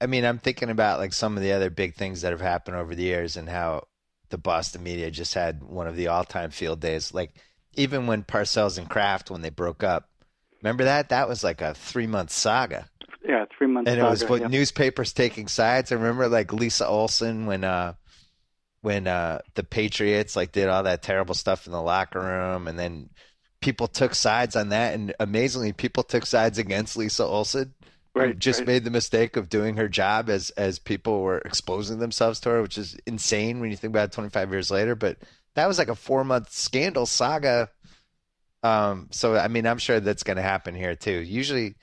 [0.00, 2.76] I mean, I'm thinking about like some of the other big things that have happened
[2.76, 3.86] over the years and how
[4.30, 7.12] the Boston media just had one of the all-time field days.
[7.12, 7.34] Like
[7.74, 10.08] even when Parcells and Kraft when they broke up,
[10.62, 11.10] remember that?
[11.10, 12.88] That was like a three-month saga.
[13.26, 13.90] yeah, three months.
[13.90, 14.48] and it was what yeah.
[14.48, 15.92] newspapers taking sides.
[15.92, 17.94] I remember like Lisa Olson when uh
[18.80, 22.78] when uh the Patriots like did all that terrible stuff in the locker room and
[22.78, 23.10] then
[23.60, 27.74] people took sides on that and amazingly people took sides against Lisa Olson
[28.16, 28.66] Right, just right.
[28.66, 32.62] made the mistake of doing her job as as people were exposing themselves to her
[32.62, 35.18] which is insane when you think about it 25 years later but
[35.54, 37.68] that was like a 4 month scandal saga
[38.62, 41.76] um so I mean I'm sure that's going to happen here too usually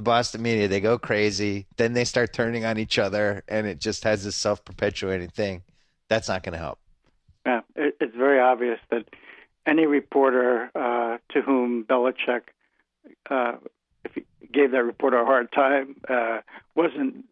[0.00, 1.66] the Boston media, they go crazy.
[1.76, 5.62] Then they start turning on each other, and it just has this self perpetuating thing.
[6.08, 6.78] That's not going to help.
[7.44, 9.04] Yeah, it, it's very obvious that
[9.66, 12.42] any reporter uh, to whom Belichick,
[13.28, 13.56] uh,
[14.52, 16.40] gave that reporter a hard time, uh,
[16.74, 17.24] wasn't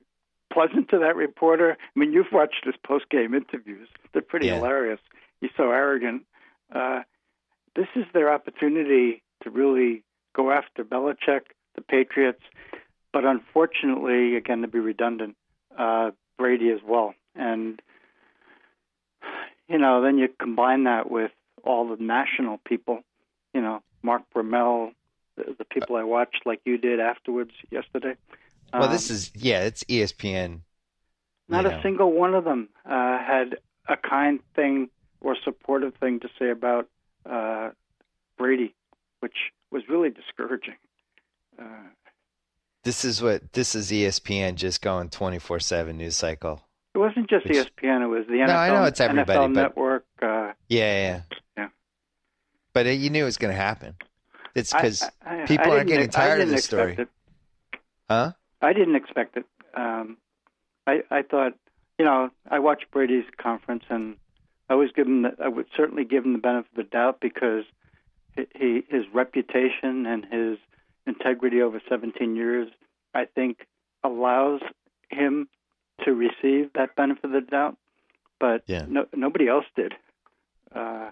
[0.53, 1.77] pleasant to that reporter.
[1.81, 4.57] I mean, you've watched his post-game interviews; they're pretty Yeah.
[4.57, 5.01] hilarious.
[5.41, 6.25] He's so arrogant.
[6.73, 7.03] Uh,
[7.75, 10.03] this is their opportunity to really
[10.35, 11.43] go after Belichick,
[11.75, 12.43] the Patriots,
[13.13, 15.37] but unfortunately, again, to be redundant,
[15.77, 17.81] uh, Brady as well, and
[19.69, 21.31] you know, then you combine that with
[21.63, 23.03] all the national people,
[23.53, 24.95] you know, Mark Brunell,
[25.39, 28.15] the, the people I watched like you did afterwards yesterday.
[28.73, 30.61] Well, Um, this is yeah, it's ESPN.
[31.49, 31.83] not a know.
[31.83, 33.57] single one of them uh, had
[33.89, 36.89] a kind thing or supportive thing to say about
[37.29, 37.71] uh,
[38.37, 38.75] Brady,
[39.21, 39.37] which
[39.71, 40.77] was really discouraging.
[41.59, 41.65] Uh,
[42.85, 46.63] this is what this is ESPN just going twenty four seven news cycle.
[46.95, 48.47] It wasn't just which, ESPN; it was the NFL.
[48.49, 50.05] No, I know it's everybody, NFL but, Network.
[50.21, 51.21] Uh, yeah, yeah,
[51.57, 51.69] yeah.
[52.73, 53.97] But it, you knew it was going to happen.
[54.55, 55.03] It's because
[55.39, 56.97] I, people I are getting tired of this story.
[56.99, 57.09] It.
[58.09, 58.33] Huh?
[58.61, 59.45] I didn't expect it.
[59.75, 60.17] Um,
[60.87, 61.55] I I thought,
[61.99, 64.17] you know, I watched Brady's conference, and
[64.69, 67.65] I was given, the, I would certainly give him the benefit of the doubt because
[68.57, 70.59] he his reputation and his
[71.07, 72.69] integrity over 17 years,
[73.15, 73.67] I think,
[74.05, 74.61] allows
[75.11, 75.49] him
[76.05, 77.77] to receive that benefit of the doubt.
[78.39, 78.85] But yeah.
[78.89, 79.95] no, nobody else did
[80.75, 81.11] uh,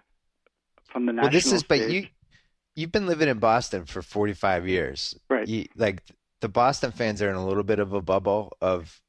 [0.93, 1.24] from the national.
[1.24, 1.68] Well, this is, stage.
[1.68, 2.07] but you
[2.77, 5.49] you've been living in Boston for 45 years, right?
[5.49, 6.03] You, like
[6.41, 9.01] the Boston fans are in a little bit of a bubble of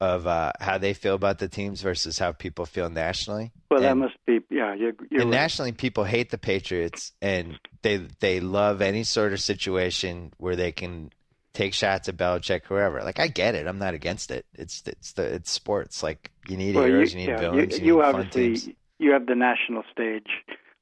[0.00, 3.50] of uh, how they feel about the teams versus how people feel nationally.
[3.68, 4.74] Well, and, that must be yeah.
[4.74, 5.40] You're, you're and right.
[5.40, 10.70] nationally, people hate the Patriots, and they they love any sort of situation where they
[10.70, 11.10] can
[11.52, 13.02] take shots at Belichick, whoever.
[13.02, 13.66] Like I get it.
[13.66, 14.46] I'm not against it.
[14.54, 16.02] It's it's the it's sports.
[16.02, 18.14] Like you need well, heroes, you, you need yeah, villains, you, you, you need fun
[18.14, 18.68] obviously teams.
[18.98, 20.28] you have the national stage.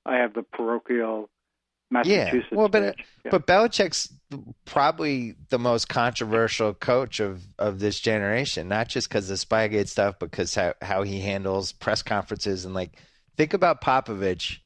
[0.05, 1.31] I have the parochial
[1.91, 2.47] Massachusetts.
[2.51, 3.07] Yeah, well, but uh, stage.
[3.25, 3.31] Yeah.
[3.31, 4.13] but Belichick's
[4.65, 8.69] probably the most controversial coach of of this generation.
[8.69, 12.75] Not just because of Spygate stuff, but because how how he handles press conferences and
[12.75, 12.99] like
[13.37, 14.59] think about Popovich,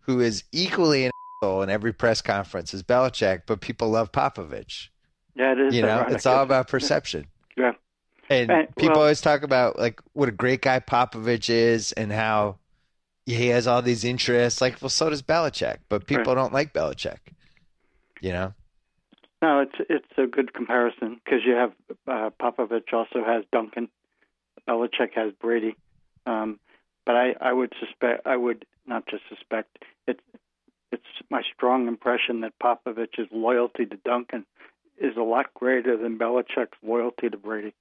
[0.00, 4.88] who is equally an asshole in every press conference as Belichick, but people love Popovich.
[5.34, 5.74] yeah, it is.
[5.74, 7.26] You know, ironic, it's all about perception.
[7.56, 7.72] Yeah.
[8.30, 12.12] And Right, people well- always talk about like what a great guy Popovich is and
[12.12, 12.58] how
[13.26, 14.60] he has all these interests.
[14.60, 17.18] Like, well, so does Belichick, but people don't like Belichick.
[18.20, 18.54] You know?
[19.42, 21.72] No, it's it's a good comparison because you have
[22.06, 23.88] uh, Popovich also has Duncan,
[24.68, 25.74] Belichick has Brady,
[26.26, 26.60] um,
[27.04, 30.20] but I, I would suspect I would not just suspect it's
[30.92, 34.46] it's my strong impression that Popovich's loyalty to Duncan
[34.96, 37.74] is a lot greater than Belichick's loyalty to Brady,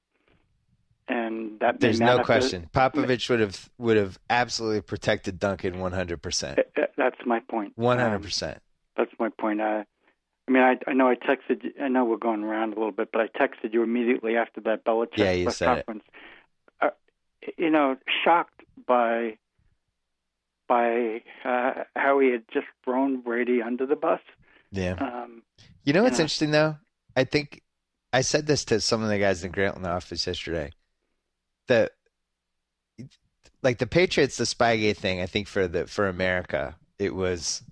[1.12, 2.70] and that There's no question.
[2.74, 6.60] Popovich would have would have absolutely protected Duncan 100 percent.
[6.60, 7.74] Uh, uh, That's my point.
[7.76, 8.60] 100 Um, percent.
[8.98, 9.62] That's my point.
[9.62, 9.86] I,
[10.48, 11.64] I mean, I, I know I texted.
[11.64, 14.62] you- I know we're going around a little bit, but I texted you immediately after
[14.62, 15.86] that Belichick Yeah, you press said it.
[15.86, 16.04] conference.
[16.82, 16.90] Uh,
[17.58, 19.38] you know, shocked by
[20.68, 24.22] by uh, how he had just thrown Brady under the bus.
[24.72, 24.94] Yeah.
[25.00, 25.44] Um,
[25.84, 26.24] You know what's Yeah.
[26.24, 26.78] interesting though?
[27.16, 27.62] I think
[28.14, 30.72] I said this to some of the guys in Grantland office yesterday.
[31.72, 31.92] That
[33.64, 37.64] like the Patriots, the Spygate thing, I think for the for America, it was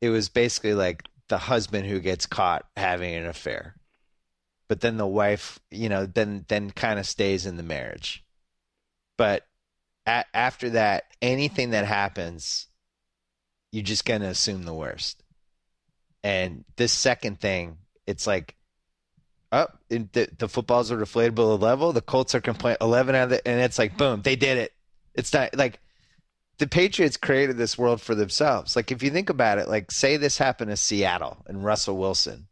[0.00, 3.74] it was basically like the husband who gets caught having an affair.
[4.68, 8.24] But then the wife, you know, then then kind of stays in the marriage.
[9.18, 9.44] But
[10.06, 12.68] a- after that, anything that happens,
[13.72, 15.24] you're just gonna assume the worst.
[16.22, 18.54] And this second thing, it's like,
[19.52, 21.92] oh, it- the, the footballs are deflated below level.
[21.92, 24.72] The Colts are complain eleven out of the, and it's like, boom, they did it.
[25.14, 25.78] It's not like
[26.58, 28.76] the Patriots created this world for themselves.
[28.76, 32.48] Like if you think about it, like say this happened to Seattle and Russell Wilson,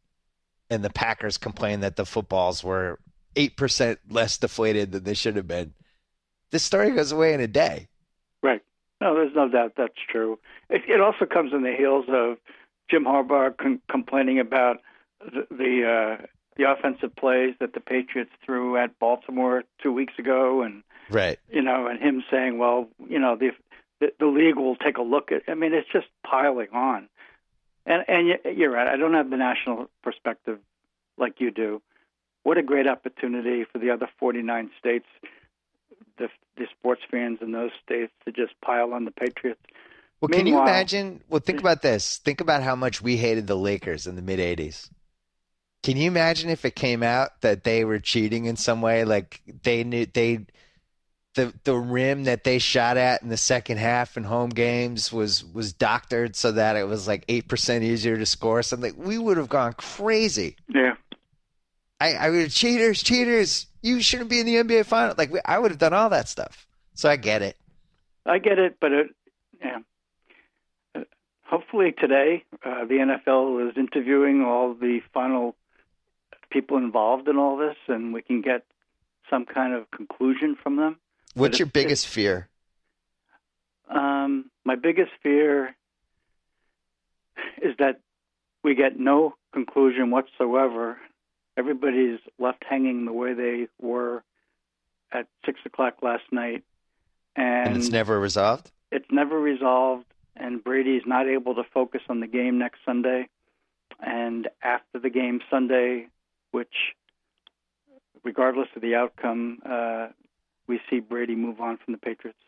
[0.68, 2.98] and the Packers complained that the footballs were
[3.36, 5.72] eight percent less deflated than they should have been.
[6.50, 7.88] This story goes away in a day.
[8.42, 8.62] right.
[9.00, 10.38] No, there's no doubt that's true.
[10.68, 12.36] It, it also comes in the heels of
[12.90, 14.78] Jim Harbaugh con- complaining about
[15.20, 16.26] the the, uh,
[16.60, 21.38] the offensive plays that the Patriots threw at Baltimore two weeks ago, and Right.
[21.50, 23.50] you know, and him saying, "Well, you know, the
[24.00, 27.08] the, the league will take a look at." I mean, it's just piling on.
[27.86, 28.86] And and you- you're right.
[28.88, 30.58] I don't have the national perspective
[31.16, 31.82] like you do.
[32.42, 35.06] What a great opportunity for the other 49 states,
[36.18, 39.60] the the sports fans in those states to just pile on the Patriots.
[40.20, 41.22] Well, can you imagine?
[41.30, 42.18] Well, think about this.
[42.18, 44.90] Think about how much we hated the Lakers in the mid 80s.
[45.82, 49.04] Can you imagine if it came out that they were cheating in some way?
[49.04, 50.46] Like they knew they
[51.34, 55.44] the the rim that they shot at in the second half in home games was
[55.44, 58.94] was doctored so that it was like eight percent easier to score something.
[58.96, 60.56] We would have gone crazy.
[60.68, 60.94] Yeah.
[62.00, 63.66] I, I would cheaters, cheaters.
[63.82, 65.14] You shouldn't be in the NBA final.
[65.16, 66.66] Like we, I would have done all that stuff.
[66.94, 67.56] So I get it.
[68.26, 69.06] I get it, but it,
[69.60, 69.78] yeah.
[70.94, 71.00] Uh,
[71.44, 75.56] Hopefully today, uh, the NFL is interviewing all the final
[76.50, 78.64] people involved in all this, and we can get
[79.28, 80.98] some kind of conclusion from them.
[81.34, 82.48] What's your biggest fear?
[83.88, 85.74] Um, my biggest fear
[87.62, 88.00] is that
[88.62, 90.98] we get no conclusion whatsoever.
[91.56, 94.22] Everybody's left hanging the way they were
[95.12, 96.62] at six o'clock last night,
[97.36, 98.70] and, And it's never resolved.
[98.92, 103.28] it's never resolved, and Brady's not able to focus on the game next Sunday.
[104.00, 106.06] And after the game Sunday,
[106.50, 106.94] which,
[108.24, 110.08] regardless of the outcome, uh,
[110.66, 112.38] we see Brady move on from the Patriots.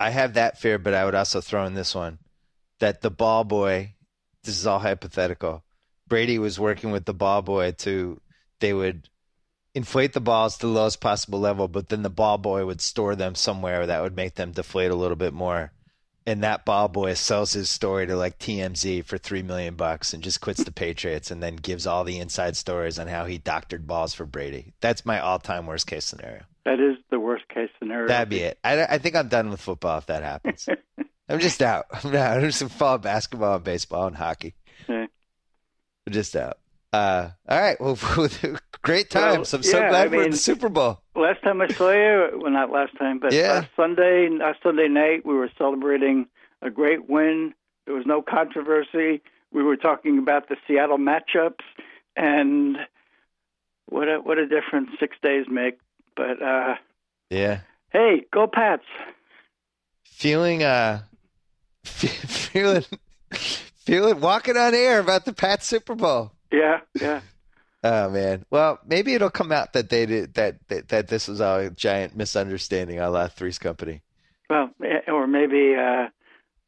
[0.00, 2.18] I have that fear, but I would also throw in this one
[2.78, 3.94] that the ball boy,
[4.44, 5.64] this is all hypothetical.
[6.06, 8.20] Brady was working with the ball boy to,
[8.60, 9.08] they would
[9.74, 13.16] inflate the balls to the lowest possible level, but then the ball boy would store
[13.16, 15.72] them somewhere that would make them deflate a little bit more.
[16.28, 20.22] And that ball boy sells his story to like TMZ for three million bucks and
[20.22, 23.86] just quits the Patriots and then gives all the inside stories on how he doctored
[23.86, 24.74] balls for Brady.
[24.82, 26.42] That's my all-time worst case scenario.
[26.66, 28.08] That is the worst case scenario.
[28.08, 28.58] That'd be it.
[28.62, 30.68] I, I think I'm done with football if that happens.
[31.30, 31.86] I'm just out.
[31.90, 32.36] I'm out.
[32.44, 34.54] I'm just follow basketball and baseball and hockey.
[34.86, 35.06] Yeah.
[36.06, 36.58] I'm just out.
[36.92, 37.80] Uh, all right.
[37.80, 37.98] Well,
[38.82, 39.52] great times.
[39.52, 41.00] I'm so yeah, glad I we're in mean- the Super Bowl.
[41.14, 43.52] Last time I saw you, well, not last time, but Yeah.
[43.52, 46.26] last Sunday, last Sunday night, we were celebrating
[46.62, 47.54] a great win.
[47.86, 49.20] There was no controversy.
[49.52, 51.64] We were talking about the Seattle matchups
[52.16, 52.76] and
[53.88, 55.78] what a what a difference six days make.
[56.16, 56.74] But uh,
[57.30, 57.60] Yeah.
[57.90, 58.84] hey, go Pats!
[60.04, 61.00] Feeling uh,
[61.84, 62.84] feeling
[63.32, 66.32] feeling walking on air about the Pats Super Bowl.
[66.50, 67.20] Yeah, yeah.
[67.82, 68.44] Oh man.
[68.50, 72.16] Well, maybe it'll come out that they did that that, that this was a giant
[72.16, 74.02] misunderstanding a la Three's Company.
[74.50, 74.70] Well,
[75.06, 76.08] or maybe uh,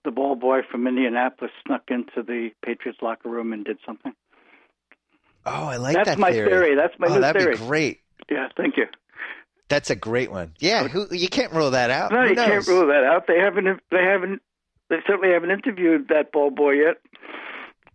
[0.04, 4.12] the ball boy from Indianapolis snuck into the Patriots locker room and did something.
[5.46, 6.50] Oh, I like That's that That's my theory.
[6.50, 6.74] theory.
[6.76, 7.56] That's my oh, new that'd theory.
[7.56, 8.00] be great.
[8.30, 8.86] Yeah, thank you.
[9.68, 10.54] That's a great one.
[10.58, 12.10] Yeah, who, you can't rule that out.
[12.10, 13.26] No, Who you can't rule that out.
[13.26, 13.80] They haven't.
[13.90, 14.42] They haven't.
[14.90, 16.96] They certainly haven't interviewed that ball boy yet.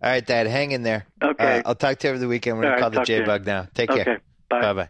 [0.02, 1.06] All right, Dad, hang in there.
[1.22, 1.60] Okay.
[1.60, 2.58] Uh, I'll talk to you over the weekend.
[2.58, 3.68] We're All gonna right, call the J Bug now.
[3.74, 4.04] Take Okay.
[4.04, 4.22] care.
[4.50, 4.62] Bye.
[4.62, 4.82] Bye bye.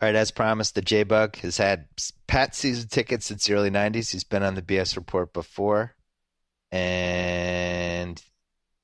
[0.00, 1.86] All right, as promised, the J Bug has had
[2.26, 4.10] Pat season tickets since the early '90s.
[4.10, 5.94] He's been on the BS report before,
[6.72, 8.20] and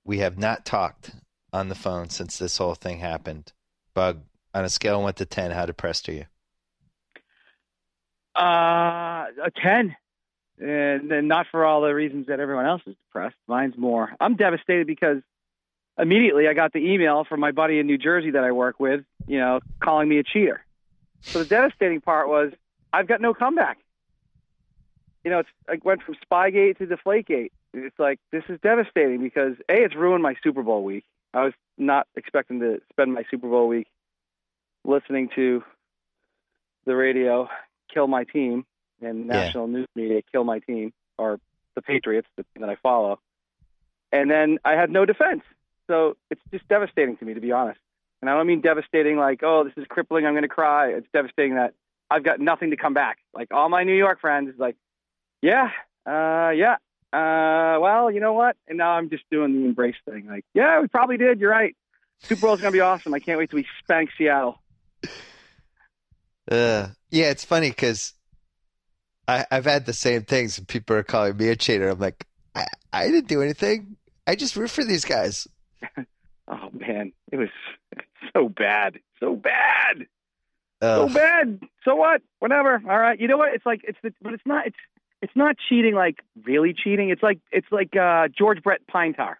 [0.04, 1.10] we have not talked
[1.52, 3.52] on the phone since this whole thing happened.
[3.94, 4.22] Bug,
[4.54, 6.26] on a scale of one to ten, how depressed are you?
[8.36, 9.96] Uh, a 10.
[10.60, 13.36] And, and not for all the reasons that everyone else is depressed.
[13.46, 14.10] Mine's more.
[14.20, 15.18] I'm devastated because
[15.98, 19.04] immediately I got the email from my buddy in New Jersey that I work with,
[19.26, 20.64] you know, calling me a cheater.
[21.32, 22.52] So the devastating part was
[22.92, 23.78] I've got no comeback.
[25.24, 27.50] You know, it's I went from Spygate to Deflategate.
[27.74, 31.04] It's like this is devastating because a it's ruined my Super Bowl week.
[31.34, 33.88] I was not expecting to spend my Super Bowl week
[34.84, 35.62] listening to
[36.86, 37.48] the radio
[37.92, 38.64] kill my team
[39.02, 39.40] and Yeah.
[39.44, 41.38] national news media kill my team or
[41.74, 43.20] the Patriots that I follow.
[44.12, 45.42] And then I had no defense.
[45.88, 47.80] So it's just devastating to me to be honest.
[48.20, 50.88] And I don't mean devastating like, oh, this is crippling, I'm gonna cry.
[50.90, 51.74] It's devastating that
[52.10, 53.18] I've got nothing to come back.
[53.34, 54.76] Like all my New York friends is like,
[55.42, 55.70] Yeah,
[56.06, 56.76] uh yeah.
[57.12, 58.56] Uh well, you know what?
[58.68, 60.26] And now I'm just doing the embrace thing.
[60.28, 61.74] Like, yeah, we probably did, you're right.
[62.20, 63.14] Super Bowl's gonna be awesome.
[63.14, 64.60] I can't wait till we spank Seattle.
[66.50, 68.14] Uh, yeah, it's funny because
[69.28, 70.56] I've had the same things.
[70.58, 71.90] and People are calling me a cheater.
[71.90, 72.24] I'm like,
[72.54, 73.96] I, I didn't do anything.
[74.26, 75.46] I just root for these guys.
[76.50, 77.50] Oh man, it was
[78.34, 80.06] so bad, so bad,
[80.80, 81.08] Ugh.
[81.10, 81.60] so bad.
[81.84, 82.22] So what?
[82.38, 82.80] Whatever.
[82.88, 83.20] All right.
[83.20, 83.52] You know what?
[83.52, 84.66] It's like it's the, but it's not.
[84.66, 84.76] It's
[85.20, 87.10] it's not cheating like really cheating.
[87.10, 89.38] It's like it's like uh, George Brett Pine Tar.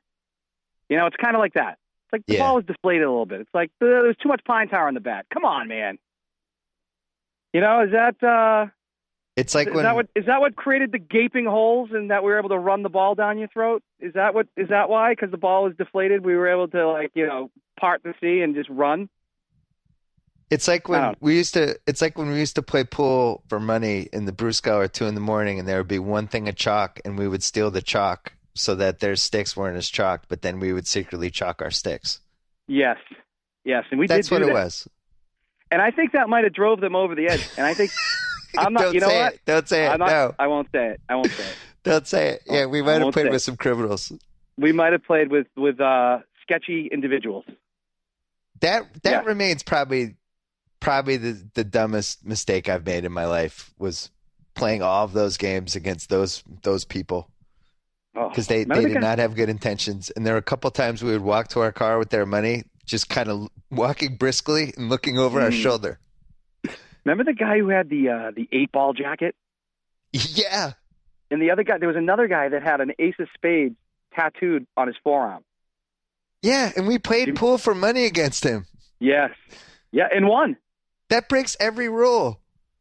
[0.90, 1.78] You know, it's kind of like that.
[2.04, 2.40] It's like the Yeah.
[2.40, 3.40] ball is deflated a little bit.
[3.40, 5.24] It's like uh, there's too much pine tar on the bat.
[5.32, 5.98] Come on, man.
[7.54, 8.66] You know, is that uh,
[9.38, 12.24] It's like is when that what is that what created the gaping holes and that
[12.24, 13.84] we were able to run the ball down your throat?
[14.00, 15.12] Is that what is that why?
[15.12, 18.40] Because the ball was deflated, we were able to like you know part the sea
[18.40, 19.08] and just run.
[20.50, 21.78] It's like when we used to.
[21.86, 25.06] It's like when we used to play pool for money in the Brusco at two
[25.06, 27.70] in the morning, and there would be one thing of chalk, and we would steal
[27.70, 31.62] the chalk so that their sticks weren't as chalked, but then we would secretly chalk
[31.62, 32.18] our sticks.
[32.66, 32.96] Yes,
[33.64, 34.88] yes, and we That's what do it was.
[35.70, 37.46] And I think that might have drove them over the edge.
[37.56, 37.92] And I think
[38.58, 38.80] I'm not.
[38.84, 39.34] Don't you know say what?
[39.34, 39.40] it.
[39.44, 39.98] Don't say it.
[39.98, 41.00] Not, no, I won't say it.
[41.08, 41.56] I won't say it.
[41.84, 42.42] don't say it.
[42.46, 44.12] Yeah, we might have played with some criminals.
[44.56, 47.44] We might have played with with uh, sketchy individuals.
[48.60, 49.28] That that Yeah.
[49.28, 50.16] remains probably
[50.80, 54.10] probably the the dumbest mistake I've made in my life was
[54.54, 57.30] playing all of those games against those those people
[58.16, 60.10] Oh, because they, they did not have good intentions.
[60.10, 62.64] And there were a couple times we would walk to our car with their money,
[62.84, 65.62] just kind of walking briskly and looking over our Mm.
[65.62, 66.00] shoulder.
[67.04, 69.34] Remember the guy who had the uh, the eight ball jacket,
[70.12, 70.72] Yeah,
[71.30, 71.78] and the other guy.
[71.78, 73.76] There was another guy that had an ace of spades
[74.14, 75.42] tattooed on his forearm.
[76.42, 78.66] yeah, and we played pool for money against him.
[79.00, 79.30] Yes.
[79.92, 80.56] Yeah, and won.
[81.08, 82.40] That breaks every rule.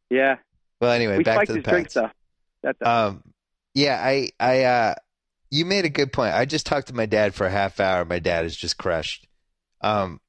[0.09, 0.37] Yeah.
[0.81, 2.11] Well, anyway, we back to the drink stuff.
[2.63, 3.23] That's Um,
[3.73, 4.95] yeah, I, I, uh,
[5.51, 6.33] you made a good point.
[6.33, 8.03] I just talked to my dad for a half hour.
[8.03, 9.27] My dad is just crushed.
[9.81, 10.19] Um,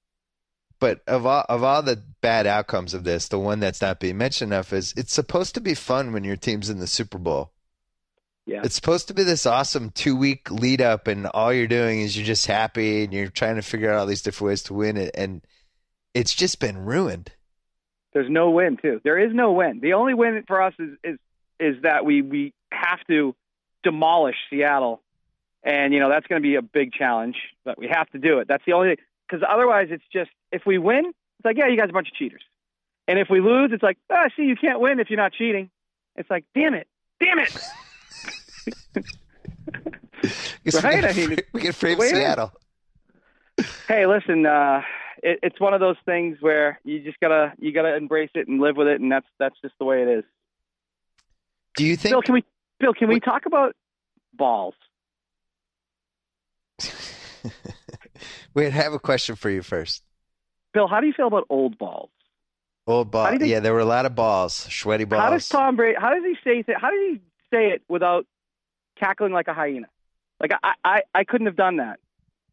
[0.81, 4.19] but of all of all the bad outcomes of this, the one that's not being
[4.19, 7.53] mentioned enough is it's supposed to be fun when your team's in the Super Bowl.
[8.47, 8.61] yeah.
[8.65, 12.17] It's supposed to be this awesome two week lead up, and all you're doing is
[12.17, 14.97] you're just happy and you're trying to figure out all these different ways to win
[14.97, 15.43] it, and
[16.15, 17.33] it's just been ruined.
[18.13, 19.01] There's no win too.
[19.05, 19.81] There is no win.
[19.81, 21.19] The only win for us is is
[21.61, 23.35] is that we we have to
[23.83, 25.03] demolish Seattle,
[25.63, 27.37] and you know that's going to be a big challenge.
[27.65, 28.49] But we have to do it.
[28.49, 28.97] That's the only
[29.29, 32.09] because otherwise it's just if we win, it's like yeah, you guys are a bunch
[32.09, 32.43] of cheaters,
[33.07, 35.71] and if we lose, it's like ah, see, you can't win if you're not cheating.
[36.17, 36.89] It's like damn it,
[37.21, 37.57] damn it.
[40.83, 41.03] Right?
[41.03, 42.19] we, I mean, we can frame the way it is.
[42.19, 42.53] Seattle.
[43.89, 44.83] hey, listen, uh,
[45.23, 48.61] it, it's one of those things where you just gotta you gotta embrace it and
[48.61, 50.25] live with it, and that's that's just the way it is.
[51.77, 52.13] Do you think?
[52.13, 52.45] Bill, can we
[52.81, 53.75] Bill, can we talk about
[54.35, 54.75] balls?
[58.55, 60.03] Wait, I have a question for you first.
[60.75, 62.11] Bill, how do you feel about old balls?
[62.87, 63.25] Old ball.
[63.25, 65.23] How do you think- yeah, there were a lot of balls, sweaty balls.
[65.23, 65.97] How does Tom Brady?
[66.01, 66.63] How does he say?
[66.63, 67.21] th- How does he
[67.53, 68.27] say it without
[68.99, 69.89] cackling like a hyena?
[70.41, 71.99] Like I, I, I couldn't have done that.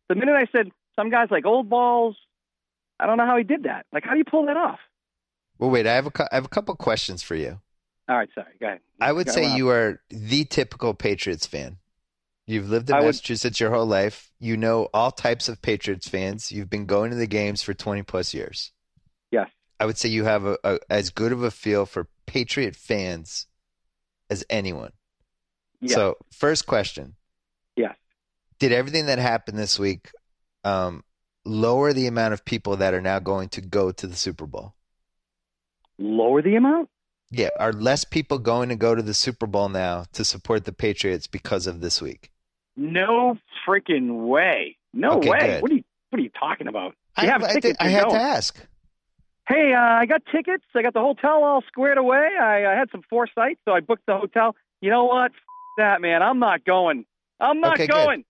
[0.09, 2.15] The minute I said some guys like old balls,
[2.99, 3.85] I don't know how he did that.
[3.93, 4.79] Like how do you pull that off?
[5.59, 7.59] well, wait, I have a I have a couple questions for you.
[8.07, 8.79] All right, sorry, go ahead.
[9.01, 11.77] I would say you are the typical Patriots fan.
[12.47, 14.31] You've lived in I would- Massachusetts your whole life.
[14.39, 16.51] You know all types of Patriots fans.
[16.51, 18.71] You've been going to the games for 20 plus years.
[19.31, 19.49] Yes.
[19.79, 23.47] I would say you have a, a as good of a feel for Patriot fans
[24.29, 24.91] as anyone.
[25.81, 25.93] Yes.
[25.93, 27.15] So, first question.
[27.75, 27.95] Yes.
[28.59, 30.11] Did everything that happened this week
[30.63, 31.03] um,
[31.43, 34.75] lower the amount of people that are now going to go to the Super Bowl?
[35.97, 36.89] Lower the amount.
[37.31, 40.71] Yeah, are less people going to go to the Super Bowl now to support the
[40.71, 42.31] Patriots because of this week?
[42.77, 44.77] No freaking way.
[44.93, 45.39] No Okay, way.
[45.39, 45.61] good.
[45.61, 46.93] What are you What are you talking about?
[47.17, 47.77] You I, have I, tickets.
[47.79, 48.15] I you're had going.
[48.15, 48.67] to ask.
[49.47, 50.63] Hey, uh, I got tickets.
[50.73, 52.29] I got the hotel all squared away.
[52.41, 54.55] I, I had some foresight, so I booked the hotel.
[54.81, 55.31] You know what?
[55.31, 55.37] F-
[55.77, 57.05] that man, I'm not going.
[57.39, 57.93] I'm not Okay, good.
[57.93, 58.25] going.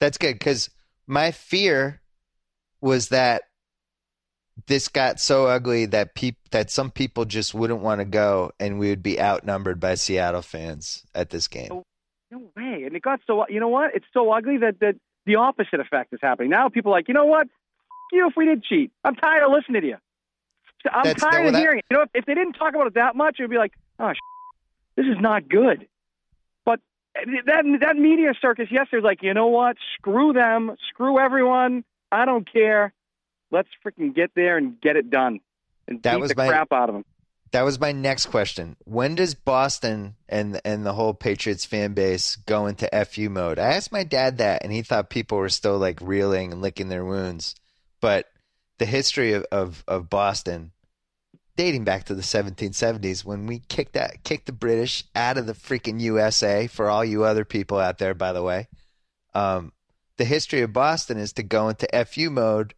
[0.00, 0.68] That's good because
[1.06, 2.00] my fear
[2.80, 3.42] was that
[4.66, 8.78] this got so ugly that peop- that some people just wouldn't want to go, and
[8.78, 11.82] we would be outnumbered by Seattle fans at this game.
[12.30, 12.84] No way.
[12.84, 13.46] And it got so.
[13.48, 13.94] You know what?
[13.94, 16.50] It's so ugly that that the opposite effect is happening.
[16.50, 17.42] Now people are like, you know what?
[17.46, 17.50] F-
[18.12, 18.90] you if we did cheat.
[19.04, 19.96] I'm tired of listening to you.
[20.92, 21.84] I'm That's- tired of that- hearing it.
[21.90, 23.72] You know, if, if they didn't talk about it that much, it would be like,
[23.98, 24.12] oh,
[24.96, 25.86] this is not good.
[26.64, 26.80] But
[27.16, 29.76] eh, that that media circus yesterday was like, you know what?
[29.96, 30.74] Screw them.
[30.90, 31.84] Screw everyone.
[32.12, 32.92] I don't care.
[33.50, 35.40] Let's freaking get there and get it done
[35.86, 37.04] and That beat was the my- crap out of them.
[37.52, 38.76] That was my next question.
[38.84, 43.58] When does Boston and and the whole Patriots fan base go into FU mode?
[43.58, 46.88] I asked my dad that, and he thought people were still like reeling and licking
[46.88, 47.54] their wounds.
[48.00, 48.26] But
[48.78, 50.72] the history of, of, of Boston,
[51.56, 55.54] dating back to the 1770s, when we kicked that kicked the British out of the
[55.54, 56.66] freaking USA.
[56.66, 58.68] For all you other people out there, by the way,
[59.34, 59.72] um,
[60.18, 62.74] the history of Boston is to go into FU mode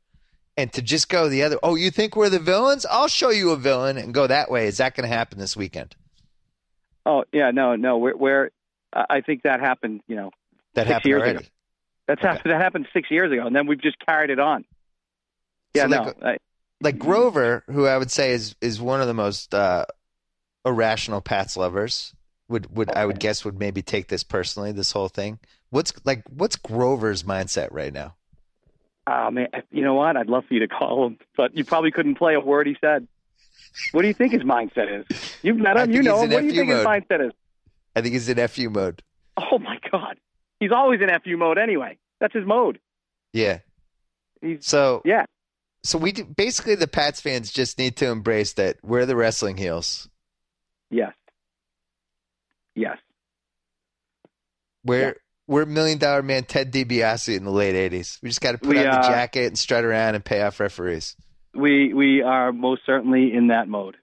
[0.61, 1.59] and to just go the other.
[1.63, 2.87] Oh, you think we're the villains?
[2.89, 4.67] I'll show you a villain and go that way.
[4.67, 5.97] Is that going to happen this weekend?
[7.07, 7.99] Oh yeah, no, no.
[7.99, 8.51] We're, we're
[8.93, 10.03] I think that happened.
[10.07, 10.31] You know,
[10.75, 11.39] That Six happened years already.
[11.39, 11.47] ago.
[12.07, 12.29] That's Okay.
[12.29, 12.53] happened.
[12.53, 14.65] That happened six years ago, and then we've just carried it on.
[15.75, 16.03] Yeah, So, no.
[16.03, 16.37] like, I,
[16.81, 19.87] Like Grover, who I would say is is one of the most uh,
[20.65, 22.15] irrational Pats lovers.
[22.49, 24.73] Would would I would guess would maybe take this personally.
[24.73, 25.39] This whole thing.
[25.71, 28.17] What's like what's Grover's mindset right now?
[29.11, 30.17] Oh man, you know what?
[30.17, 32.77] I'd love for you to call him, but you probably couldn't play a word he
[32.81, 33.07] said.
[33.93, 35.37] What do you think his mindset is?
[35.43, 35.93] You've met him.
[35.93, 36.31] You know him.
[36.31, 37.33] What do you think his mindset is?
[37.95, 39.03] I think he's in FU mode.
[39.37, 40.19] Oh my God,
[40.59, 41.99] he's always in fu mode anyway.
[42.21, 42.79] That's his mode.
[43.33, 43.61] Yeah.
[44.41, 45.25] He's So yeah.
[45.83, 49.57] so we do, basically the Pats fans just need to embrace that we're the wrestling
[49.57, 50.09] heels.
[50.91, 51.13] Yes.
[52.75, 52.99] Yes.
[54.85, 55.13] We're Yeah.
[55.51, 58.23] We're Million Dollar Man Ted DiBiase in the late '80s.
[58.23, 60.41] We just got to put We, on the uh, jacket and strut around and pay
[60.43, 61.17] off referees.
[61.55, 63.97] We we are most certainly in that mode.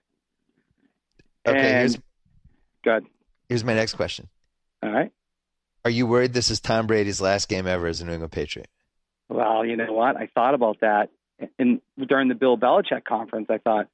[1.48, 1.98] Okay, And- here's
[2.84, 3.06] Good.
[3.50, 4.28] here's my next question.
[4.84, 5.12] All right.
[5.86, 8.68] Are you worried this is Tom Brady's last game ever as a New England Patriot?
[9.30, 10.16] Well, you know what?
[10.18, 11.10] I thought about that,
[11.58, 13.88] and during the Bill Belichick conference, I thought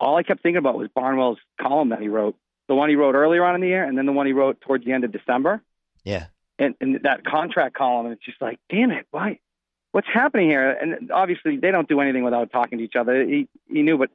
[0.00, 2.36] all I kept thinking about was Barnwell's column that he wrote,
[2.68, 4.60] the one he wrote earlier on in the year, and then the one he wrote
[4.62, 5.62] towards the end of December,
[6.04, 6.26] Yeah.
[6.58, 8.06] And, that contract column.
[8.06, 9.38] And it's just like, damn it, why?
[9.92, 10.70] What's happening here?
[10.70, 13.24] And obviously, they don't do anything without talking to each other.
[13.24, 14.10] He he knew, but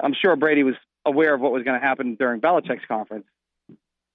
[0.00, 0.74] I'm sure Brady was
[1.04, 3.26] aware of what was going to happen during Belichick's conference.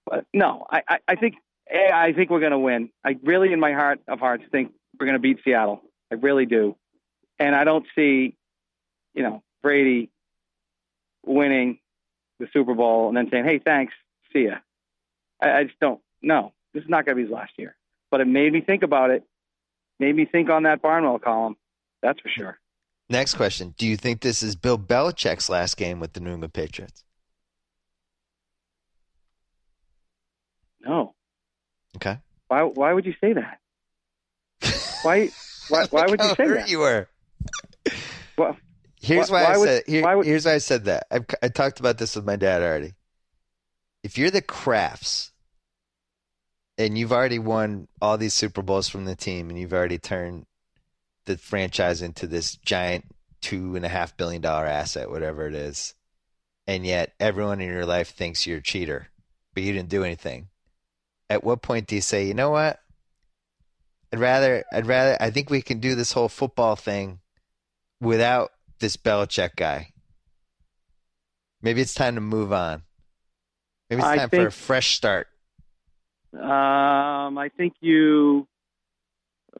[0.05, 1.35] But no, I, I, I think
[1.71, 2.89] I think we're going to win.
[3.05, 5.81] I really, in my heart of hearts, think we're going to beat Seattle.
[6.11, 6.75] I really do,
[7.37, 8.35] and I don't see,
[9.13, 10.09] you know, Brady
[11.25, 11.79] winning
[12.39, 13.93] the Super Bowl and then saying, "Hey, thanks,
[14.33, 14.55] see ya."
[15.41, 16.01] I, I just don't.
[16.21, 17.75] No, this is not going to be his last year.
[18.11, 19.23] But it made me think about it.
[19.99, 21.57] Made me think on that Barnwell column.
[22.01, 22.59] That's for sure.
[23.09, 26.53] Next question: Do you think this is Bill Belichick's last game with the New England
[26.53, 27.03] Patriots?
[30.81, 31.13] No.
[31.97, 32.17] Okay.
[32.47, 32.63] Why?
[32.63, 33.59] Why would you say that?
[35.03, 35.29] Why?
[35.69, 36.69] Why, why would you say that?
[36.69, 37.07] You were.
[38.37, 38.57] Well,
[39.01, 39.83] Here's Why- why, I would- said.
[39.87, 41.05] Here, why would- here's why I said that.
[41.11, 42.93] I've, I talked about this with my dad already.
[44.03, 45.31] If you're the Krafts,
[46.79, 50.45] and you've already won all these Super Bowls from the team, and you've already turned
[51.25, 53.05] the franchise into this giant
[53.41, 55.93] two and a half billion dollar asset, whatever it is,
[56.65, 59.09] and yet everyone in your life thinks you're a cheater,
[59.53, 60.47] but you didn't do anything.
[61.29, 62.79] At what point do you say, you know what?
[64.13, 67.19] I'd rather, I'd rather, I think we can do this whole football thing
[67.99, 69.91] without this Belichick guy.
[71.61, 72.83] Maybe it's time to move on.
[73.89, 75.27] Maybe it's time for a fresh start.
[76.33, 78.47] Um, I think you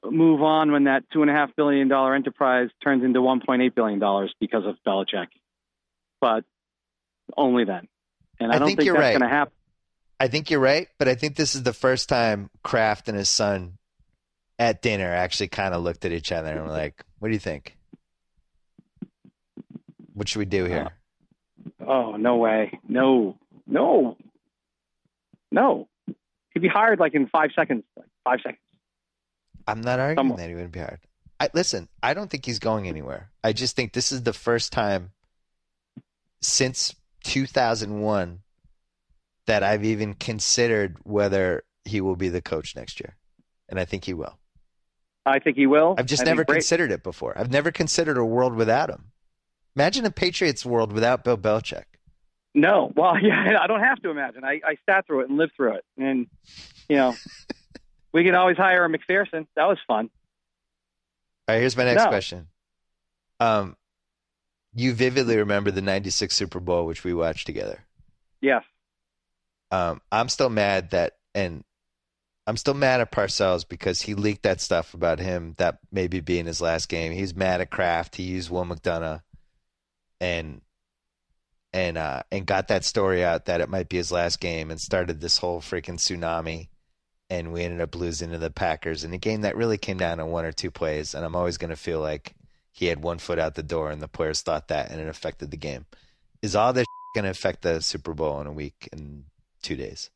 [0.04, 3.62] move on when that two and a half billion dollar enterprise turns into one point
[3.62, 5.28] eight billion dollars because of Belichick,
[6.22, 6.44] but
[7.36, 7.88] only then.
[8.40, 9.20] And I, I don't think think, you're that's right.
[9.20, 9.54] going to happen.
[10.20, 13.30] I think you're right, but I think this is the first time Kraft and his
[13.30, 13.78] son
[14.58, 17.40] at dinner actually kind of looked at each other and were like, "What do you
[17.40, 17.78] think?
[20.14, 20.90] What should we do here?"
[21.86, 22.80] Oh no way!
[22.88, 24.18] No, no,
[25.52, 25.88] no.
[26.60, 27.86] He'd be hired like in five seconds.
[27.96, 28.60] Like five seconds.
[29.66, 31.00] I'm not arguing Someone- that he wouldn't be hard.
[31.40, 31.88] I listen.
[32.04, 33.32] I don't think he's going anywhere.
[33.42, 35.12] I just think this is the first time
[36.42, 36.94] since
[37.24, 38.40] 2001
[39.46, 43.16] that I've even considered whether he will be the coach next year,
[43.70, 44.38] and I think he will.
[45.26, 45.96] I think he will.
[45.98, 47.38] I've just I never considered it before.
[47.38, 49.12] I've never considered a world without him.
[49.78, 51.86] Imagine a Patriots world without Bill Belichick.
[52.56, 54.44] No, well, yeah, I don't have to imagine.
[54.44, 56.28] I, I sat through it and lived through it, and
[56.88, 57.16] you know,
[58.14, 59.48] we can always hire a MacPherson.
[59.56, 60.10] That was fun.
[61.48, 62.10] All right, here's my next No.
[62.10, 62.48] question.
[63.40, 63.76] Um,
[64.74, 67.86] you vividly remember the '96 Super Bowl, which we watched together.
[68.42, 68.64] Yes.
[69.72, 71.64] Um, I'm still mad that, and
[72.48, 76.48] I'm still mad at Parcells because he leaked that stuff about him that maybe being
[76.48, 77.12] his last game.
[77.12, 78.16] He's mad at Kraft.
[78.16, 79.22] He used Will McDonough,
[80.20, 80.62] and
[81.74, 84.80] and uh, and got that story out that it might be his last game, and
[84.80, 86.70] started this whole freaking tsunami.
[87.32, 90.18] And we ended up losing to the Packers in a game that really came down
[90.18, 91.14] to one or two plays.
[91.14, 92.34] And I'm always going to feel like
[92.72, 95.52] he had one foot out the door, and the players thought that, and it affected
[95.52, 95.86] the game.
[96.42, 99.26] Is all this going to affect the Super Bowl in a week and
[99.62, 100.10] two days?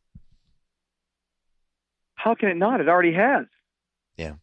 [2.15, 2.79] How can it not?
[2.79, 3.45] It already has.
[4.17, 4.33] Yeah.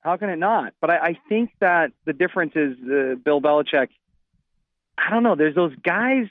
[0.00, 0.74] How can it not?
[0.80, 3.88] But I, I think that the difference is uh, Bill Belichick.
[4.98, 5.34] I don't know.
[5.34, 6.26] There's those guys,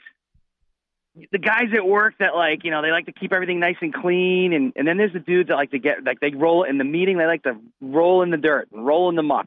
[1.30, 3.94] the guys at work that like you know they like to keep everything nice and
[3.94, 6.78] clean, and and then there's the dudes that like to get like they roll in
[6.78, 7.18] the meeting.
[7.18, 9.46] They like to roll in the dirt and roll in the muck,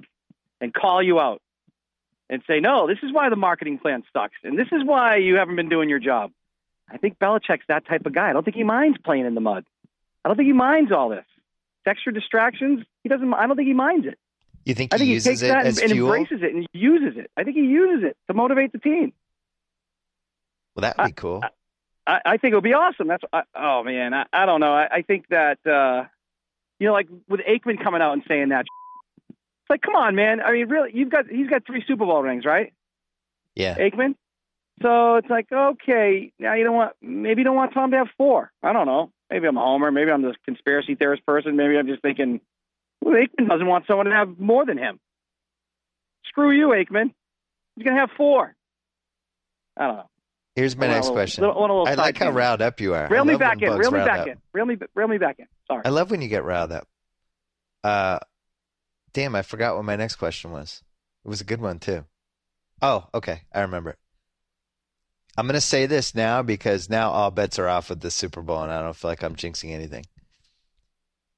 [0.61, 1.41] and call you out,
[2.29, 2.87] and say no.
[2.87, 5.89] This is why the marketing plan sucks, and this is why you haven't been doing
[5.89, 6.31] your job.
[6.89, 8.29] I think Belichick's that type of guy.
[8.29, 9.65] I don't think he minds playing in the mud.
[10.23, 11.25] I don't think he minds all this.
[11.85, 12.85] Extra distractions.
[13.03, 13.33] He doesn't.
[13.33, 14.17] I don't think he minds it.
[14.65, 16.53] You think I he think he uses takes it that as and, and embraces it
[16.53, 17.31] and uses it.
[17.37, 19.13] I think he uses it to motivate the team.
[20.75, 21.39] Well, that'd be cool.
[21.41, 21.49] I,
[22.07, 23.07] I think it would be awesome.
[23.07, 24.73] That's I, oh man, I, I don't know.
[24.73, 26.05] I, I think that uh,
[26.79, 28.65] you know, like with Aikman coming out and saying that,
[29.29, 30.41] it's like, come on, man.
[30.41, 32.73] I mean, really, you've got he's got three Super Bowl rings, right,
[33.55, 33.77] Yeah.
[33.77, 34.15] Aikman?
[34.81, 38.09] So it's like, okay, now you don't want maybe you don't want Tom to have
[38.17, 38.51] four.
[38.63, 39.11] I don't know.
[39.29, 39.91] Maybe I'm a homer.
[39.91, 41.57] Maybe I'm this conspiracy theorist person.
[41.57, 42.39] Maybe I'm just thinking,
[43.01, 44.99] well, Aikman doesn't want someone to have more than him.
[46.27, 47.13] Screw you, Aikman.
[47.75, 48.55] He's gonna have four.
[49.75, 50.09] I don't know.
[50.57, 51.43] Here's my I want a next question.
[51.45, 53.07] little- little I like how riled up you are.
[53.09, 53.71] Reel me back in.
[53.73, 54.27] Reel me back up.
[54.27, 54.37] in.
[54.53, 54.75] Reel me.
[55.07, 55.45] Me back in.
[55.67, 55.83] Sorry.
[55.85, 56.87] I love when you get riled up.
[57.83, 58.17] Uh,
[59.13, 60.81] damn, I forgot what my next question was.
[61.23, 62.05] It was a good one too.
[62.81, 63.99] Oh, okay, I remember it.
[65.37, 68.63] I'm gonna say this now because now all bets are off with the Super Bowl,
[68.63, 70.05] and I don't feel like I'm jinxing anything.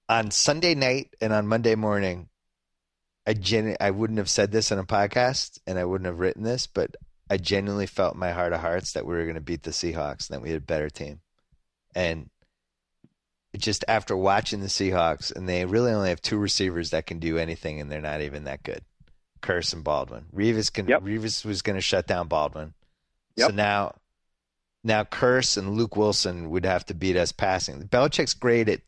[0.07, 2.29] On Sunday night and on Monday morning,
[3.27, 6.43] I genu- I wouldn't have said this in a podcast, and I wouldn't have written
[6.43, 6.95] this, but
[7.29, 9.71] I genuinely felt in my heart of hearts that we were going to beat the
[9.71, 11.19] Seahawks and that we had a better team.
[11.93, 12.29] And
[13.57, 17.37] just after watching the Seahawks, and they really only have two receivers that can do
[17.37, 18.83] anything, and they're not even that good.
[19.41, 20.25] Kearse and Baldwin.
[20.35, 20.87] Revis can.
[20.87, 21.01] Yep.
[21.03, 22.73] Revis was going to shut down Baldwin.
[23.37, 23.95] So now,
[24.83, 27.87] Now, Kearse and Luke Wilson would have to beat us passing.
[27.87, 28.81] Belichick's great at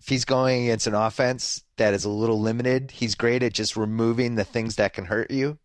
[0.00, 2.90] if he's going against an offense that is a little limited.
[2.90, 5.58] He's great at just removing the things that can hurt you,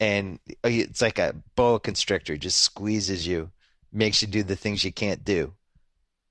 [0.00, 2.36] and it's like a boa constrictor.
[2.36, 3.50] Just squeezes you,
[3.92, 5.52] makes you do the things you can't do.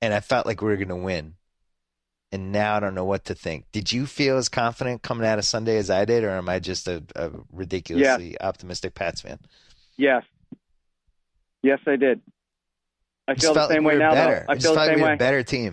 [0.01, 1.35] And I felt like we were going to win
[2.31, 3.65] and now I don't know what to think.
[3.71, 6.59] Did you feel as confident coming out of Sunday as I did, or am I
[6.59, 8.47] just a, a ridiculously yeah.
[8.47, 9.39] optimistic Pats fan?
[9.97, 10.23] Yes,
[11.63, 12.21] yes, I did.
[13.27, 14.13] I feel the same like way now.
[14.13, 14.45] Better.
[14.47, 14.53] Though.
[14.53, 15.15] I, I feel the same we way.
[15.15, 15.71] better team.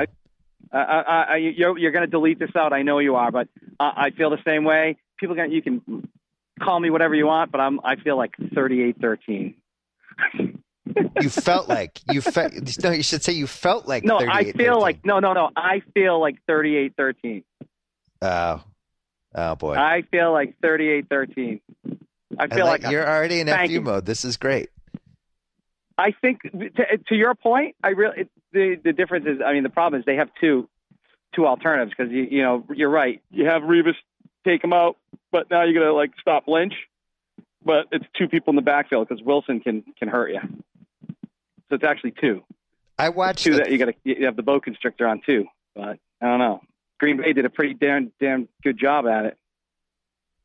[0.72, 2.72] I, I, I, you're, you're going to delete this out.
[2.72, 4.96] I know you are, but I feel the same way.
[5.18, 6.08] People, can you can
[6.60, 7.80] call me whatever you want, but I'm.
[7.84, 9.54] I feel like 38-13.
[11.20, 12.52] you felt like you felt
[12.82, 15.82] no you should say you felt like no i feel like no no no i
[15.92, 17.44] feel like 38 13
[18.22, 18.62] oh.
[19.34, 19.74] Oh boy.
[19.74, 21.60] I feel like 3813
[22.38, 24.06] i feel like, like, you're already in fu mode.
[24.06, 24.70] This is great.
[25.98, 29.68] I think to, to your point i really the the difference is i mean the
[29.68, 30.68] problem is they have two
[31.36, 33.22] two alternatives because you you know you're right.
[33.30, 33.94] You have Revis
[34.46, 34.96] take him out
[35.32, 36.74] but now you're gonna like stop lynch
[37.66, 40.40] but it's two people in the backfield because Wilson can can hurt you.
[41.68, 42.42] So it's actually two.
[42.98, 43.58] I watched two the...
[43.58, 46.60] that you got to you have the boa constrictor on too, but I don't know.
[46.98, 49.36] Green Bay did a pretty damn damn good job at it.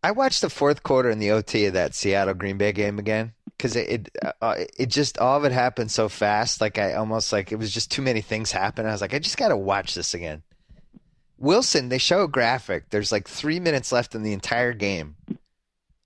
[0.04, 3.34] I watched the fourth quarter in the OT of that Seattle Green Bay game again
[3.56, 6.60] because it it, uh, it just all of it happened so fast.
[6.60, 8.88] Like I almost like it was just too many things happen.
[8.88, 10.41] I was like, I just got to watch this again.
[11.42, 12.89] Wilson, they show a graphic.
[12.89, 15.16] There's like three minutes left in the entire game,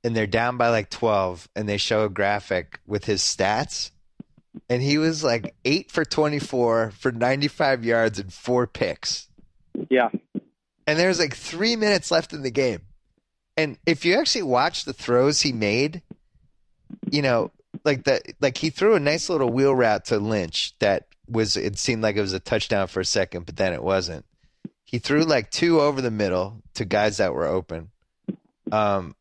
[0.04, 3.92] and they're down by like twelve, and they show a graphic with his stats
[4.70, 9.28] and he was like eight for 24 for 95 yards and four picks.
[9.90, 10.10] Yeah.
[10.88, 12.82] And there's like three minutes left in the game.
[13.58, 16.02] And if you actually watch the throws he made,
[17.10, 17.52] you know,
[17.84, 21.78] like the like he threw a nice little wheel route to Lynch that was it
[21.78, 24.26] seemed like it was a touchdown for a second, but then it wasn't.
[24.86, 27.90] He threw like two over the middle to guys that were open.
[28.72, 29.16] Um,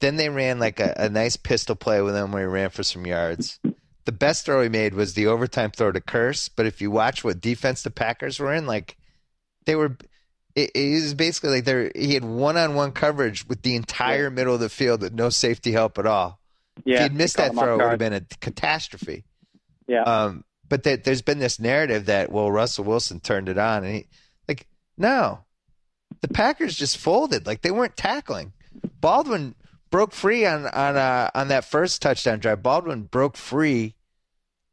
[0.00, 2.82] then they ran like a, a nice pistol play with him where he ran for
[2.82, 3.58] some yards
[4.06, 6.48] the best throw he made was the overtime throw to Kearse.
[6.54, 8.96] But if you watch what defense the Packers were in, like
[9.66, 9.98] they were,
[10.54, 14.24] it, it was basically like they he had one on one coverage with the entire
[14.24, 14.28] yeah.
[14.30, 16.40] middle of the field with no safety help at all.
[16.84, 19.24] Yeah, if he'd missed that throw, it would have been a catastrophe.
[19.88, 20.02] Yeah.
[20.02, 23.94] Um, but that there's been this narrative that well Russell Wilson turned it on, and
[23.96, 24.06] he
[24.96, 25.44] no,
[26.20, 28.52] the Packers just folded like they weren't tackling.
[29.00, 29.54] Baldwin
[29.90, 32.62] broke free on on uh, on that first touchdown drive.
[32.62, 33.94] Baldwin broke free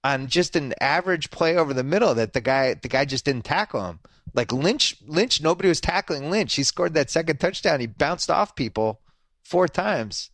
[0.04, 3.46] on just an average play over the middle that the guy the guy just didn't
[3.46, 4.00] tackle him.
[4.34, 6.56] Like Lynch Lynch nobody was tackling Lynch.
[6.56, 7.80] He scored that second touchdown.
[7.80, 9.02] He bounced off people
[9.44, 10.32] four times.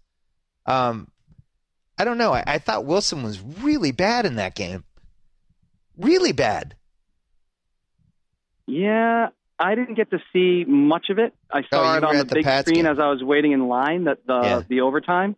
[0.66, 1.12] Um
[1.98, 2.34] I don't know.
[2.34, 4.86] I, I thought Wilson was really bad in that game.
[5.98, 6.76] Really bad.
[8.66, 9.30] Yeah,
[9.60, 11.34] I didn't get to see much of it.
[11.52, 12.92] I saw oh, it on the, the big Pats screen game.
[12.92, 14.62] as I was waiting in line that the yeah.
[14.68, 15.36] the overtime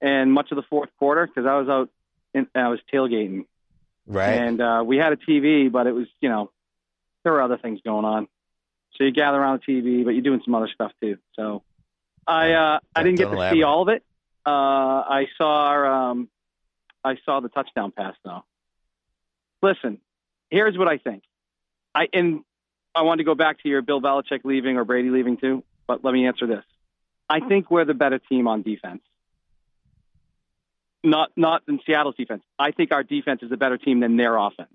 [0.00, 1.90] and much of the fourth quarter because I was out
[2.34, 3.44] and I was tailgating
[4.06, 4.32] Right.
[4.32, 6.50] And uh, we had a TV, but it was, you know,
[7.22, 8.26] there were other things going on.
[8.96, 11.18] So you gather around the TV, but you're doing some other stuff too.
[11.34, 11.62] So
[12.26, 14.04] I uh, I didn't get to see all of it.
[14.44, 16.28] Uh, I saw um,
[17.02, 18.44] I saw the touchdown pass though.
[19.62, 19.98] Listen,
[20.50, 21.22] here's what I think.
[21.94, 22.42] I and
[22.94, 26.04] I wanted to go back to your Bill Belichick leaving or Brady leaving too, but
[26.04, 26.64] let me answer this.
[27.28, 29.00] I think we're the better team on defense
[31.04, 32.42] not not in Seattle's defense.
[32.58, 34.72] I think our defense is a better team than their offense,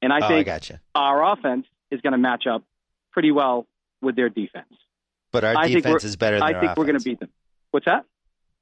[0.00, 0.80] and I oh, think I gotcha.
[0.94, 2.64] our offense is going to match up
[3.12, 3.66] pretty well
[4.00, 4.72] with their defense.
[5.30, 6.36] But our I defense is better.
[6.36, 6.76] than I think offense.
[6.78, 7.30] we're going to beat them.
[7.70, 8.04] What's that?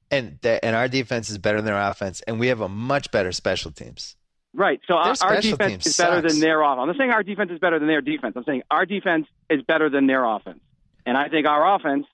[0.09, 3.11] And the, and our defense is better than their offense, and we have a much
[3.11, 4.15] better special teams.
[4.53, 4.81] Right.
[4.85, 6.33] So our, our defense is better sucks.
[6.33, 6.79] than their offense.
[6.81, 8.33] I'm not saying our defense is better than their defense.
[8.35, 10.59] I'm saying our defense is better than their offense,
[11.05, 12.05] and I think our offense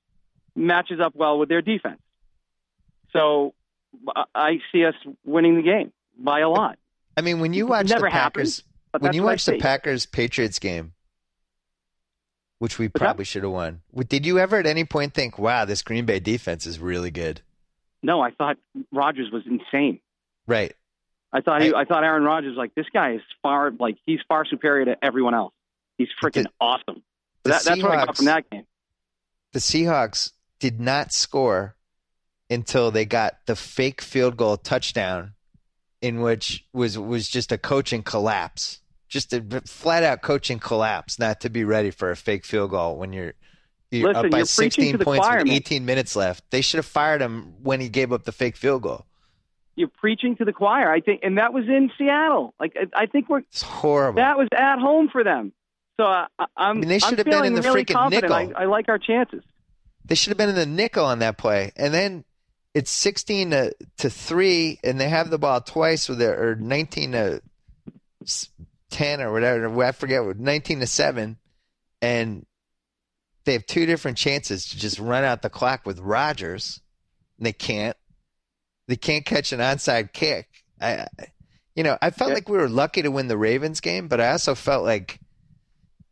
[0.56, 2.00] matches up well with their defense.
[3.12, 3.54] So
[4.36, 6.78] I see us winning the game by a lot.
[7.16, 8.64] I mean, when you watch the Packers, happens,
[9.00, 10.94] when you watch the Packers Patriots game,
[12.60, 15.82] which we probably should have won, did you ever at any point think, "Wow, this
[15.82, 17.42] Green Bay defense is really good"?
[18.04, 18.58] No, I thought
[18.92, 20.00] Rodgers was insane.
[20.46, 20.74] Right.
[21.32, 24.20] I thought he, I, I thought Aaron Rodgers like this guy is far like he's
[24.28, 25.54] far superior to everyone else.
[25.98, 27.04] He's freaking the, awesome.
[27.44, 28.66] The that, that's what I got from that game.
[29.54, 31.76] The Seahawks did not score
[32.50, 35.34] until they got the fake field goal touchdown,
[36.02, 41.42] in which was was just a coaching collapse, just a flat out coaching collapse, not
[41.42, 43.34] to be ready for a fake field goal when you're.
[43.90, 46.44] You're Listen, up by you're 16 points choir, with 18 minutes left.
[46.52, 49.06] They should have fired him when he gave up the fake field goal.
[49.78, 50.92] You're preaching to the choir.
[50.92, 52.54] I think, and that was in Seattle.
[52.60, 54.18] Like I, I think we're It's horrible.
[54.18, 55.54] that was at home for them.
[56.00, 56.78] So I, I- I'm.
[56.78, 58.32] I mean, they I'm should have been in the really freaking confident.
[58.34, 58.54] nickel.
[58.58, 59.44] I, I like our chances.
[60.04, 61.72] They should have been in the nickel on that play.
[61.76, 62.24] And then
[62.74, 67.12] it's 16 to, to 3, and they have the ball twice with it, or 19
[67.14, 67.42] to
[68.90, 69.84] 10 or whatever.
[69.84, 71.38] I forget, what 19 to 7.
[72.02, 72.46] And
[73.46, 76.80] they have two different chances to just run out the clock with Rodgers.
[77.38, 77.98] And they can't.
[78.88, 80.48] They can't catch an onside kick.
[80.82, 81.08] I,
[81.76, 82.36] you know, I felt Yeah.
[82.36, 85.20] like we were lucky to win the Ravens game, but I also felt like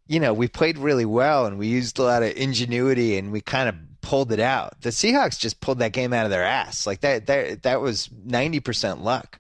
[0.08, 3.42] you know, we played really well and we used a lot of ingenuity and we
[3.42, 4.80] kind of pulled it out.
[4.82, 6.86] The Seahawks just pulled that game out of their ass.
[6.86, 9.40] Like that that that was 90% luck.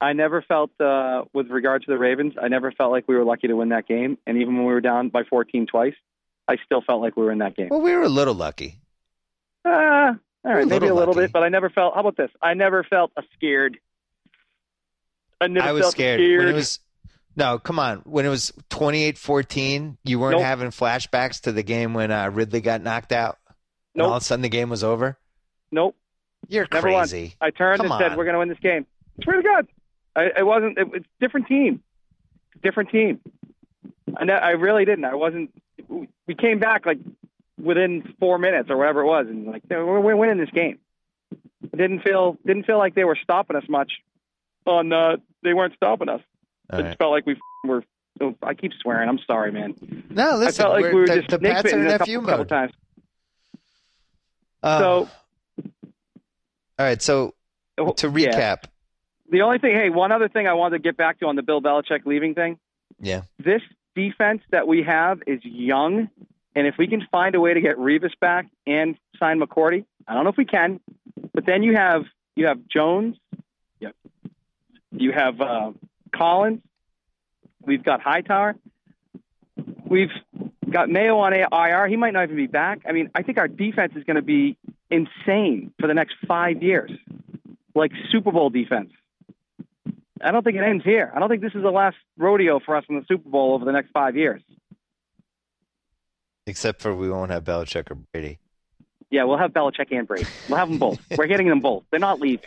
[0.00, 3.22] I never felt, uh, with regard to the Ravens, I never felt like we were
[3.24, 4.16] lucky to win that game.
[4.26, 5.94] And even when we were down by 14 twice,
[6.48, 7.68] I still felt like we were in that game.
[7.70, 8.80] Well, we were a little lucky.
[9.64, 10.14] Uh,
[10.44, 11.26] all right, A maybe a little lucky.
[11.26, 11.94] bit, but I never felt.
[11.94, 12.30] How about this?
[12.42, 13.78] I never felt a scared.
[15.40, 16.20] I never I was felt scared.
[16.20, 16.80] When it was
[17.36, 17.98] No, come on.
[18.00, 20.42] When it was 28-14, you weren't Nope.
[20.42, 23.54] having flashbacks to the game when uh, Ridley got knocked out and
[23.96, 24.08] Nope.
[24.08, 25.18] all of a sudden the game was over?
[25.70, 25.96] nope.
[26.48, 27.34] You're Never crazy.
[27.40, 28.16] I turned Come and said, on.
[28.18, 28.86] "We're going to win this game."
[29.22, 29.66] Swear to God,
[30.16, 30.78] I, it wasn't.
[30.78, 31.82] It, it's different team.
[32.62, 33.20] Different team.
[34.18, 35.04] And I, I really didn't.
[35.04, 35.52] I wasn't.
[36.26, 36.98] We came back like
[37.62, 40.78] within four minutes or whatever it was, and like we're, we're winning this game.
[41.72, 43.92] I didn't feel didn't feel like they were stopping us much.
[44.66, 46.20] On uh, they weren't stopping us.
[46.72, 46.88] All it right.
[46.90, 47.82] just felt like we were.
[48.20, 49.08] oh, I keep swearing.
[49.08, 49.74] I'm sorry, man.
[50.10, 50.46] No, listen.
[50.48, 51.98] I felt like we're- we were the, just the snake Pats bitten are in a
[52.04, 52.72] FU couple, couple times.
[54.62, 55.08] Uh, So
[56.78, 57.34] all right, so
[57.78, 58.30] to yeah.
[58.30, 58.64] recap,
[59.30, 61.42] The only thing, hey, one other thing I wanted to get back to on the
[61.42, 62.58] Bill Belichick leaving thing.
[63.00, 63.22] yeah.
[63.38, 63.60] This
[63.94, 66.08] defense that we have is young,
[66.54, 70.14] and if we can find a way to get Revis back and sign McCourty, I
[70.14, 70.80] don't know if we can,
[71.32, 72.04] but then you have
[72.36, 73.16] you have Jones,
[73.78, 73.94] yep,
[74.92, 75.72] you have uh,
[76.14, 76.60] Collins,
[77.64, 78.56] we've got Hightower,
[79.86, 80.10] we've
[80.70, 81.86] got Mayo on IR.
[81.88, 82.80] He might not even be back.
[82.88, 84.56] I mean, I think our defense is going to be
[84.90, 86.90] insane for the next five years,
[87.74, 88.90] like Super Bowl defense.
[90.22, 91.10] I don't think it ends here.
[91.14, 93.64] I don't think this is the last rodeo for us in the Super Bowl over
[93.64, 94.42] the next five years.
[96.46, 98.38] Except for we won't have Belichick or Brady.
[99.10, 100.26] Yeah, we'll have Belichick and Brady.
[100.48, 100.98] We'll have them both.
[101.16, 101.84] We're getting them both.
[101.90, 102.46] They're not leaving.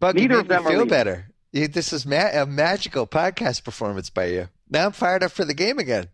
[0.00, 0.88] But Neither of them feel leaving.
[0.88, 1.26] better.
[1.52, 4.48] This is ma- a magical podcast performance by you.
[4.70, 6.06] Now I'm fired up for the game again.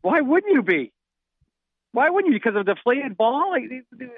[0.00, 0.92] Why wouldn't you be?
[1.92, 2.38] Why wouldn't you?
[2.40, 3.50] Because of a deflated ball?
[3.50, 4.08] Like, they-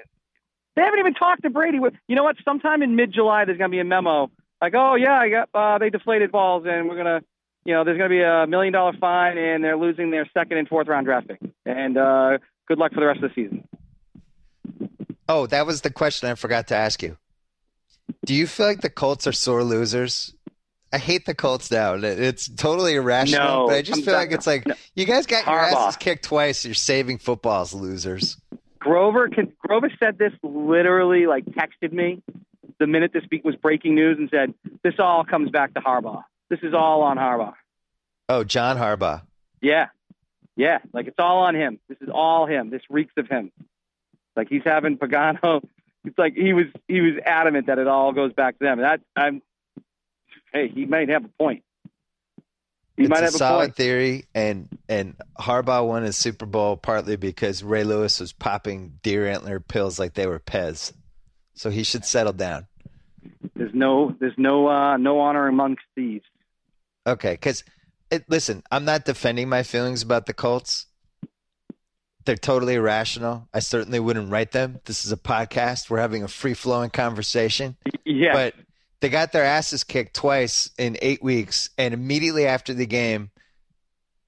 [0.77, 1.79] haven't even talked to Brady.
[1.79, 2.37] With, you know what?
[2.45, 4.31] Sometime in mid-July, there's going to be a memo
[4.61, 7.21] like, "Oh yeah, I got uh, they deflated balls, and we're gonna,
[7.65, 10.57] you know, there's going to be a million dollar fine, and they're losing their second
[10.57, 11.39] and fourth round draft pick.
[11.65, 12.37] And uh,
[12.67, 13.67] good luck for the rest of the season."
[15.29, 17.17] Oh, that was the question I forgot to ask you.
[18.25, 20.35] Do you feel like the Colts are sore losers?
[20.93, 21.93] I hate the Colts now.
[21.93, 24.75] It's totally irrational, No, but I just I'm feel not- like it's like no.
[24.93, 25.87] you guys got your Harbaugh.
[25.87, 26.65] asses kicked twice.
[26.65, 28.35] You're saving footballs, losers.
[28.79, 32.21] Grover can, Grover said this literally like texted me
[32.79, 34.53] the minute this week was breaking news and said
[34.83, 36.23] this all comes back to Harbaugh.
[36.51, 37.53] This is all on Harbaugh.
[38.27, 39.21] Oh, John Harbaugh.
[39.61, 39.87] Yeah,
[40.57, 41.79] yeah, like it's all on him.
[41.87, 42.69] This is all him.
[42.69, 43.53] This reeks of him.
[44.35, 45.61] Like he's having Pagano.
[46.03, 48.79] It's like he was he was adamant that it all goes back to them.
[48.79, 49.43] That I'm.
[50.51, 51.63] Hey, he might have a point.
[52.97, 53.75] He it's might have a solid point.
[53.75, 59.27] theory, and and Harbaugh won his Super Bowl partly because Ray Lewis was popping deer
[59.27, 60.91] antler pills like they were Pez,
[61.53, 62.65] so he should settle down.
[63.55, 66.25] There's no there's no uh, no honor amongst thieves.
[67.05, 67.63] Okay, because
[68.27, 70.87] listen, I'm not defending my feelings about the Colts.
[72.25, 73.47] They're totally irrational.
[73.53, 74.79] I certainly wouldn't write them.
[74.85, 75.89] This is a podcast.
[75.89, 77.77] We're having a free flowing conversation.
[78.05, 78.53] Yeah, But
[78.99, 83.31] they got their asses kicked twice in eight weeks, and immediately after the game,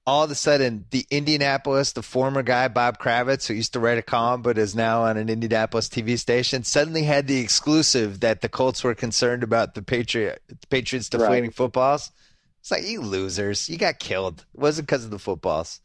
[0.06, 3.96] all of a sudden, the Indianapolis, the former guy Bob Kravitz, who used to write
[3.96, 8.40] a column but is now on an Indianapolis TV station, suddenly had the exclusive that
[8.42, 12.10] the Colts were concerned about the Patriot Patriots deflating footballs.
[12.64, 14.46] It's like you losers, you got killed.
[14.54, 15.82] It wasn't because of the footballs.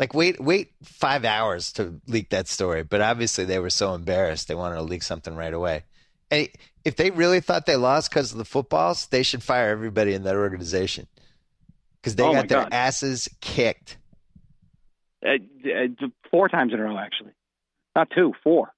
[0.00, 4.48] Like wait, wait five hours to leak that story, but obviously they were so embarrassed
[4.48, 5.84] they wanted to leak something right away.
[6.32, 6.48] And
[6.84, 10.24] if they really thought they lost because of the footballs, they should fire everybody in
[10.24, 11.06] that organization
[12.02, 12.72] because they Oh, got their God.
[12.72, 13.98] asses kicked.
[15.24, 17.30] uh, uh, four times in a row actually,
[17.94, 18.74] not two, four,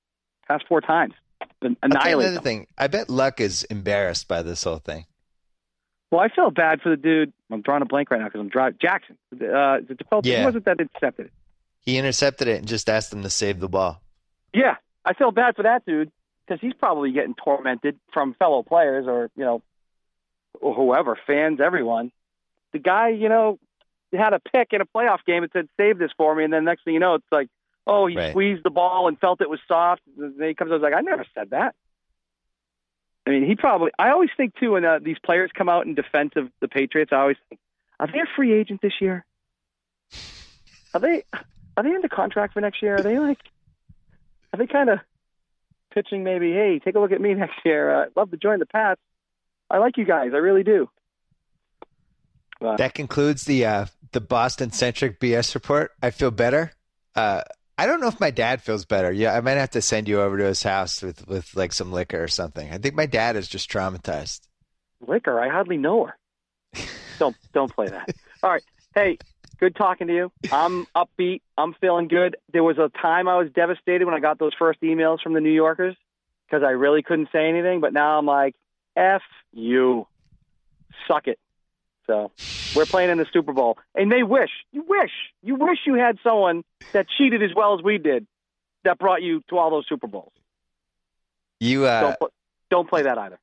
[0.47, 1.15] past four times.
[1.63, 2.43] An- I'll tell you Annihilate another them.
[2.45, 2.67] thing.
[2.77, 5.07] I bet Luck is embarrassed by this whole thing.
[6.11, 7.33] Well, I feel bad for the dude.
[7.51, 8.79] I'm drawing a blank right now because I'm driving.
[8.81, 9.17] Jackson.
[9.33, 10.27] Uh, the default.
[10.27, 10.41] Yeah.
[10.41, 11.33] Who was it that intercepted it?
[11.81, 14.03] He intercepted it and just asked them to save the ball.
[14.53, 16.11] Yeah, I feel bad for that dude
[16.47, 19.63] because he's probably getting tormented from fellow players or you know,
[20.61, 22.11] or whoever, fans, everyone.
[22.73, 23.59] The guy, you know,
[24.13, 26.65] had a pick in a playoff game and said, "Save this for me," and then
[26.65, 27.49] next thing you know, it's like,
[27.87, 28.31] oh, he Right.
[28.33, 30.03] squeezed the ball and felt it was soft.
[30.19, 31.75] And then he comes out like, "I never said that."
[33.27, 33.91] I mean, he probably.
[33.99, 37.13] I always think too when uh, these players come out in defense of the Patriots.
[37.13, 37.61] I always think,
[37.99, 39.25] are they a free agent this year?
[40.95, 41.25] Are they?
[41.77, 42.97] Are they under contract for next year?
[42.97, 43.39] Are they like?
[44.53, 44.99] Are they kind of
[45.95, 46.53] pitching maybe?
[46.53, 47.95] Hey, take a look at me next year.
[47.95, 49.01] Uh, I'd love to join the Pats.
[49.71, 50.31] I like you guys.
[50.35, 50.89] I really do.
[52.61, 55.93] But, That concludes the uh, the Boston centric BS report.
[56.03, 56.73] I feel better.
[57.15, 57.43] Uh,
[57.81, 59.11] I don't know if my dad feels better.
[59.11, 61.91] Yeah, I might have to send you over to his house with with like some
[61.93, 62.71] liquor or something.
[62.71, 64.41] I think my dad is just traumatized.
[65.01, 65.41] liquor.
[65.41, 66.19] I hardly know her.
[67.19, 68.15] don't don't play that.
[68.43, 68.63] All right.
[68.95, 69.17] Hey,
[69.59, 70.33] good talking to you.
[70.53, 71.41] I'm upbeat.
[71.57, 72.37] I'm feeling good.
[72.53, 75.41] There was a time I was devastated when I got those first emails from the
[75.41, 75.97] New Yorkers
[76.47, 77.81] because I really couldn't say anything.
[77.81, 78.57] But now I'm like,
[78.95, 79.23] f
[79.55, 80.07] you,
[81.09, 81.39] suck it.
[82.11, 82.33] So
[82.75, 86.19] we're playing in the Super Bowl, and they wish you wish you wish you had
[86.25, 88.27] someone that cheated as well as we did
[88.83, 90.33] that brought you to all those Super Bowls.
[91.61, 92.33] You uh, Don't pl-
[92.69, 93.39] don't play that either.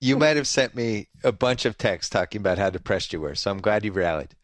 [0.00, 3.34] you might have sent me a bunch of texts talking about how depressed you were.
[3.34, 4.36] So I'm glad you rallied.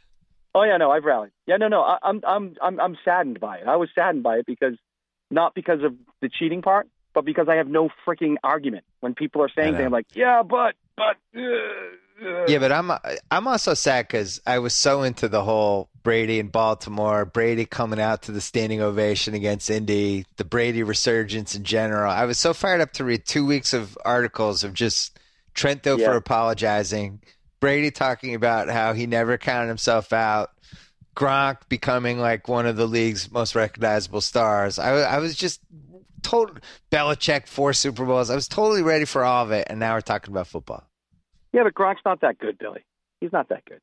[0.52, 1.30] Oh yeah, no, I've rallied.
[1.46, 3.68] Yeah, no, no, I, I'm, I'm, I'm, I'm saddened by it.
[3.68, 4.74] I was saddened by it because
[5.30, 9.42] not because of the cheating part, but because I have no freaking argument when people
[9.42, 11.40] are saying things I'm like, yeah, but, but, uh.
[12.20, 12.90] Yeah, but I'm
[13.30, 18.00] I'm also sad because I was so into the whole Brady in Baltimore, Brady coming
[18.00, 22.10] out to the standing ovation against Indy, the Brady resurgence in general.
[22.10, 25.18] I was so fired up to read two weeks of articles of just
[25.54, 26.06] Trento Yeah.
[26.06, 27.20] for apologizing,
[27.60, 30.50] Brady talking about how he never counted himself out,
[31.16, 34.78] Gronk becoming like one of the league's most recognizable stars.
[34.78, 35.60] I, I was just
[36.22, 36.56] total
[36.90, 38.30] Belichick four Super Bowls.
[38.30, 40.84] I was totally ready for all of it, and now we're talking about football.
[41.52, 42.84] Yeah, but Gronk's not that good, Billy.
[43.20, 43.80] He's not that good.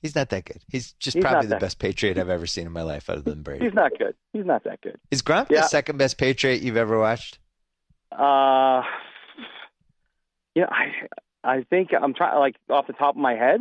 [0.00, 0.62] He's not that good.
[0.68, 3.42] He's just He's probably the best Patriot I've ever seen in my life, other than
[3.42, 3.64] Brady.
[3.64, 4.14] He's not good.
[4.32, 4.96] He's not that good.
[5.10, 5.62] Is Gronk Yeah.
[5.62, 7.38] the second best Patriot you've ever watched?
[8.12, 8.82] Uh,
[10.54, 10.92] yeah, I,
[11.44, 13.60] I think I'm trying like off the top of my head.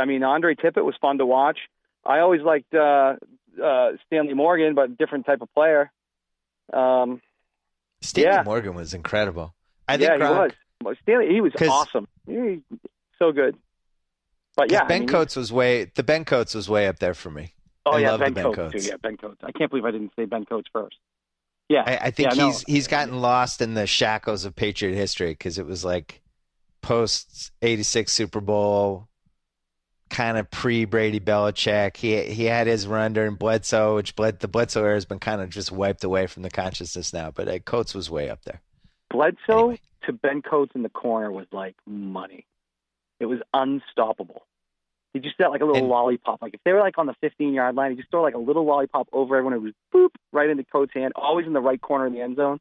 [0.00, 1.58] I mean, Andre Tippett was fun to watch.
[2.04, 3.14] I always liked uh,
[3.62, 5.90] uh, Stanley Morgan, but different type of player.
[6.72, 7.20] Um,
[8.00, 8.42] Stanley Yeah.
[8.44, 9.54] Morgan was incredible.
[9.88, 10.38] I think yeah, Gronk, he was.
[10.38, 10.48] Well,
[11.02, 12.06] Stanley, he was awesome.
[12.26, 12.60] He,
[13.18, 13.56] so good.
[14.56, 17.14] But yeah, I Ben mean, Coates was way the Ben Coates was way up there
[17.14, 17.52] for me.
[17.86, 18.84] Oh I yeah, love Ben, Ben Coates, Coates.
[18.84, 18.90] too.
[18.90, 19.40] Yeah, Ben Coates.
[19.44, 20.96] I can't believe I didn't say Ben Coates first.
[21.68, 22.46] Yeah, I, I think Yeah, no.
[22.46, 26.22] he's he's gotten lost in the shackles of Patriot history because it was like
[26.80, 29.08] post '86 Super Bowl,
[30.10, 31.96] kind of pre Brady Belichick.
[31.96, 35.40] He he had his run during Bledsoe, which Bled, the Bledsoe era has been kind
[35.40, 37.30] of just wiped away from the consciousness now.
[37.30, 38.60] But uh, Coates was way up there.
[39.10, 39.80] Bledsoe Anyway.
[40.06, 42.46] to Ben Coates in the corner was like money.
[43.20, 44.42] It was unstoppable.
[45.14, 46.42] He just got like a little And- lollipop.
[46.42, 48.38] Like if they were like on the 15 yard line, he just throw like a
[48.38, 49.54] little lollipop over everyone.
[49.54, 52.36] It was boop right into Coates' hand, always in the right corner of the end
[52.36, 52.60] zone.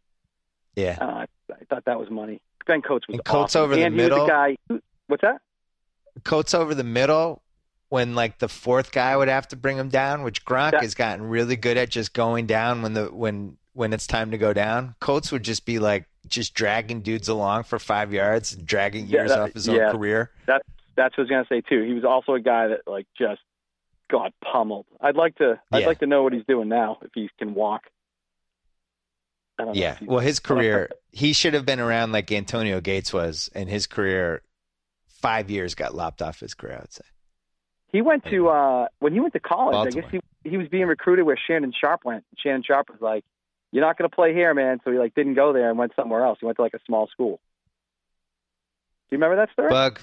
[0.76, 0.98] Yeah.
[1.00, 2.41] Uh, I thought that was money.
[2.66, 3.64] Ben Coates was And Coates awesome.
[3.64, 4.26] over the and he was middle?
[4.26, 4.58] a guy.
[4.70, 5.41] Who, what's that?
[6.24, 7.41] Coates over the middle
[7.89, 10.95] when like the fourth guy would have to bring him down, which Gronk That- has
[10.95, 14.54] gotten really good at just going down when the when when it's time to go
[14.54, 14.95] down.
[15.00, 19.20] Coates would just be like just dragging dudes along for five yards, and dragging Yeah,
[19.22, 20.32] years that- off his own career.
[20.46, 20.64] That's
[20.96, 21.84] that's what I was gonna say too.
[21.84, 23.42] He was also a guy that like just
[24.10, 24.86] got pummeled.
[25.02, 25.88] I'd like to I'd Yeah.
[25.88, 27.84] like to know what he's doing now if he can walk.
[29.60, 29.98] I don't know Yeah.
[30.02, 34.44] Well, his career, he should have been around like Antonio Gates was, and his career,
[35.08, 36.76] five years got lopped off his career.
[36.78, 37.04] I would say.
[37.91, 39.95] He went to uh when he went to college.
[39.95, 42.24] I guess he he was being recruited where Shannon Sharpe went.
[42.38, 43.24] Shannon Sharpe was like,
[43.72, 45.94] "You're not going to play here, man." So he like didn't go there and went
[45.95, 46.38] somewhere else.
[46.39, 47.39] He went to like a small school.
[49.10, 49.69] Do you remember that story?
[49.69, 50.02] Bug.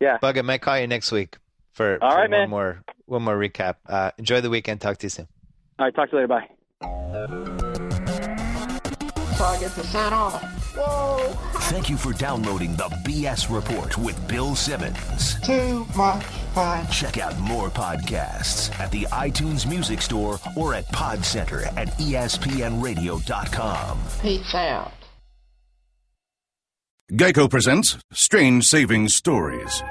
[0.00, 0.18] Yeah.
[0.18, 0.38] Bug.
[0.38, 1.36] I might call you next week
[1.72, 2.50] for, All for right, one man.
[2.50, 3.76] more one more recap.
[3.86, 4.80] Uh, enjoy the weekend.
[4.80, 5.28] Talk to you soon.
[5.78, 6.28] All right, talk to you later.
[6.28, 6.48] Bye.
[9.36, 10.61] So I get off.
[10.74, 11.18] Whoa!
[11.70, 15.40] Thank you for downloading the BS Report with Bill Simmons.
[15.40, 16.24] Too much
[16.54, 16.86] fun.
[16.88, 23.98] Check out more podcasts at the iTunes Music Store or at Podcenter at espnradio.com.
[24.20, 24.92] Peace out.
[27.12, 29.82] Geico presents Strange Savings Stories.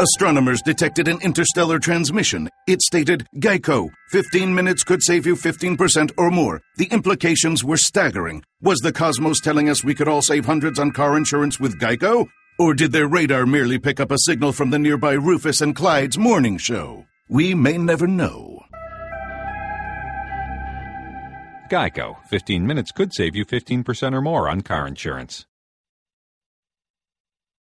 [0.00, 2.48] Astronomers detected an interstellar transmission.
[2.68, 6.60] It stated, Geico, 15 minutes could save you 15% or more.
[6.76, 8.44] The implications were staggering.
[8.62, 12.28] Was the cosmos telling us we could all save hundreds on car insurance with Geico?
[12.60, 16.16] Or did their radar merely pick up a signal from the nearby Rufus and Clyde's
[16.16, 17.04] morning show?
[17.28, 18.62] We may never know.
[21.68, 22.24] Geico.
[22.28, 25.47] 15 minutes could save you 15% or more on car insurance.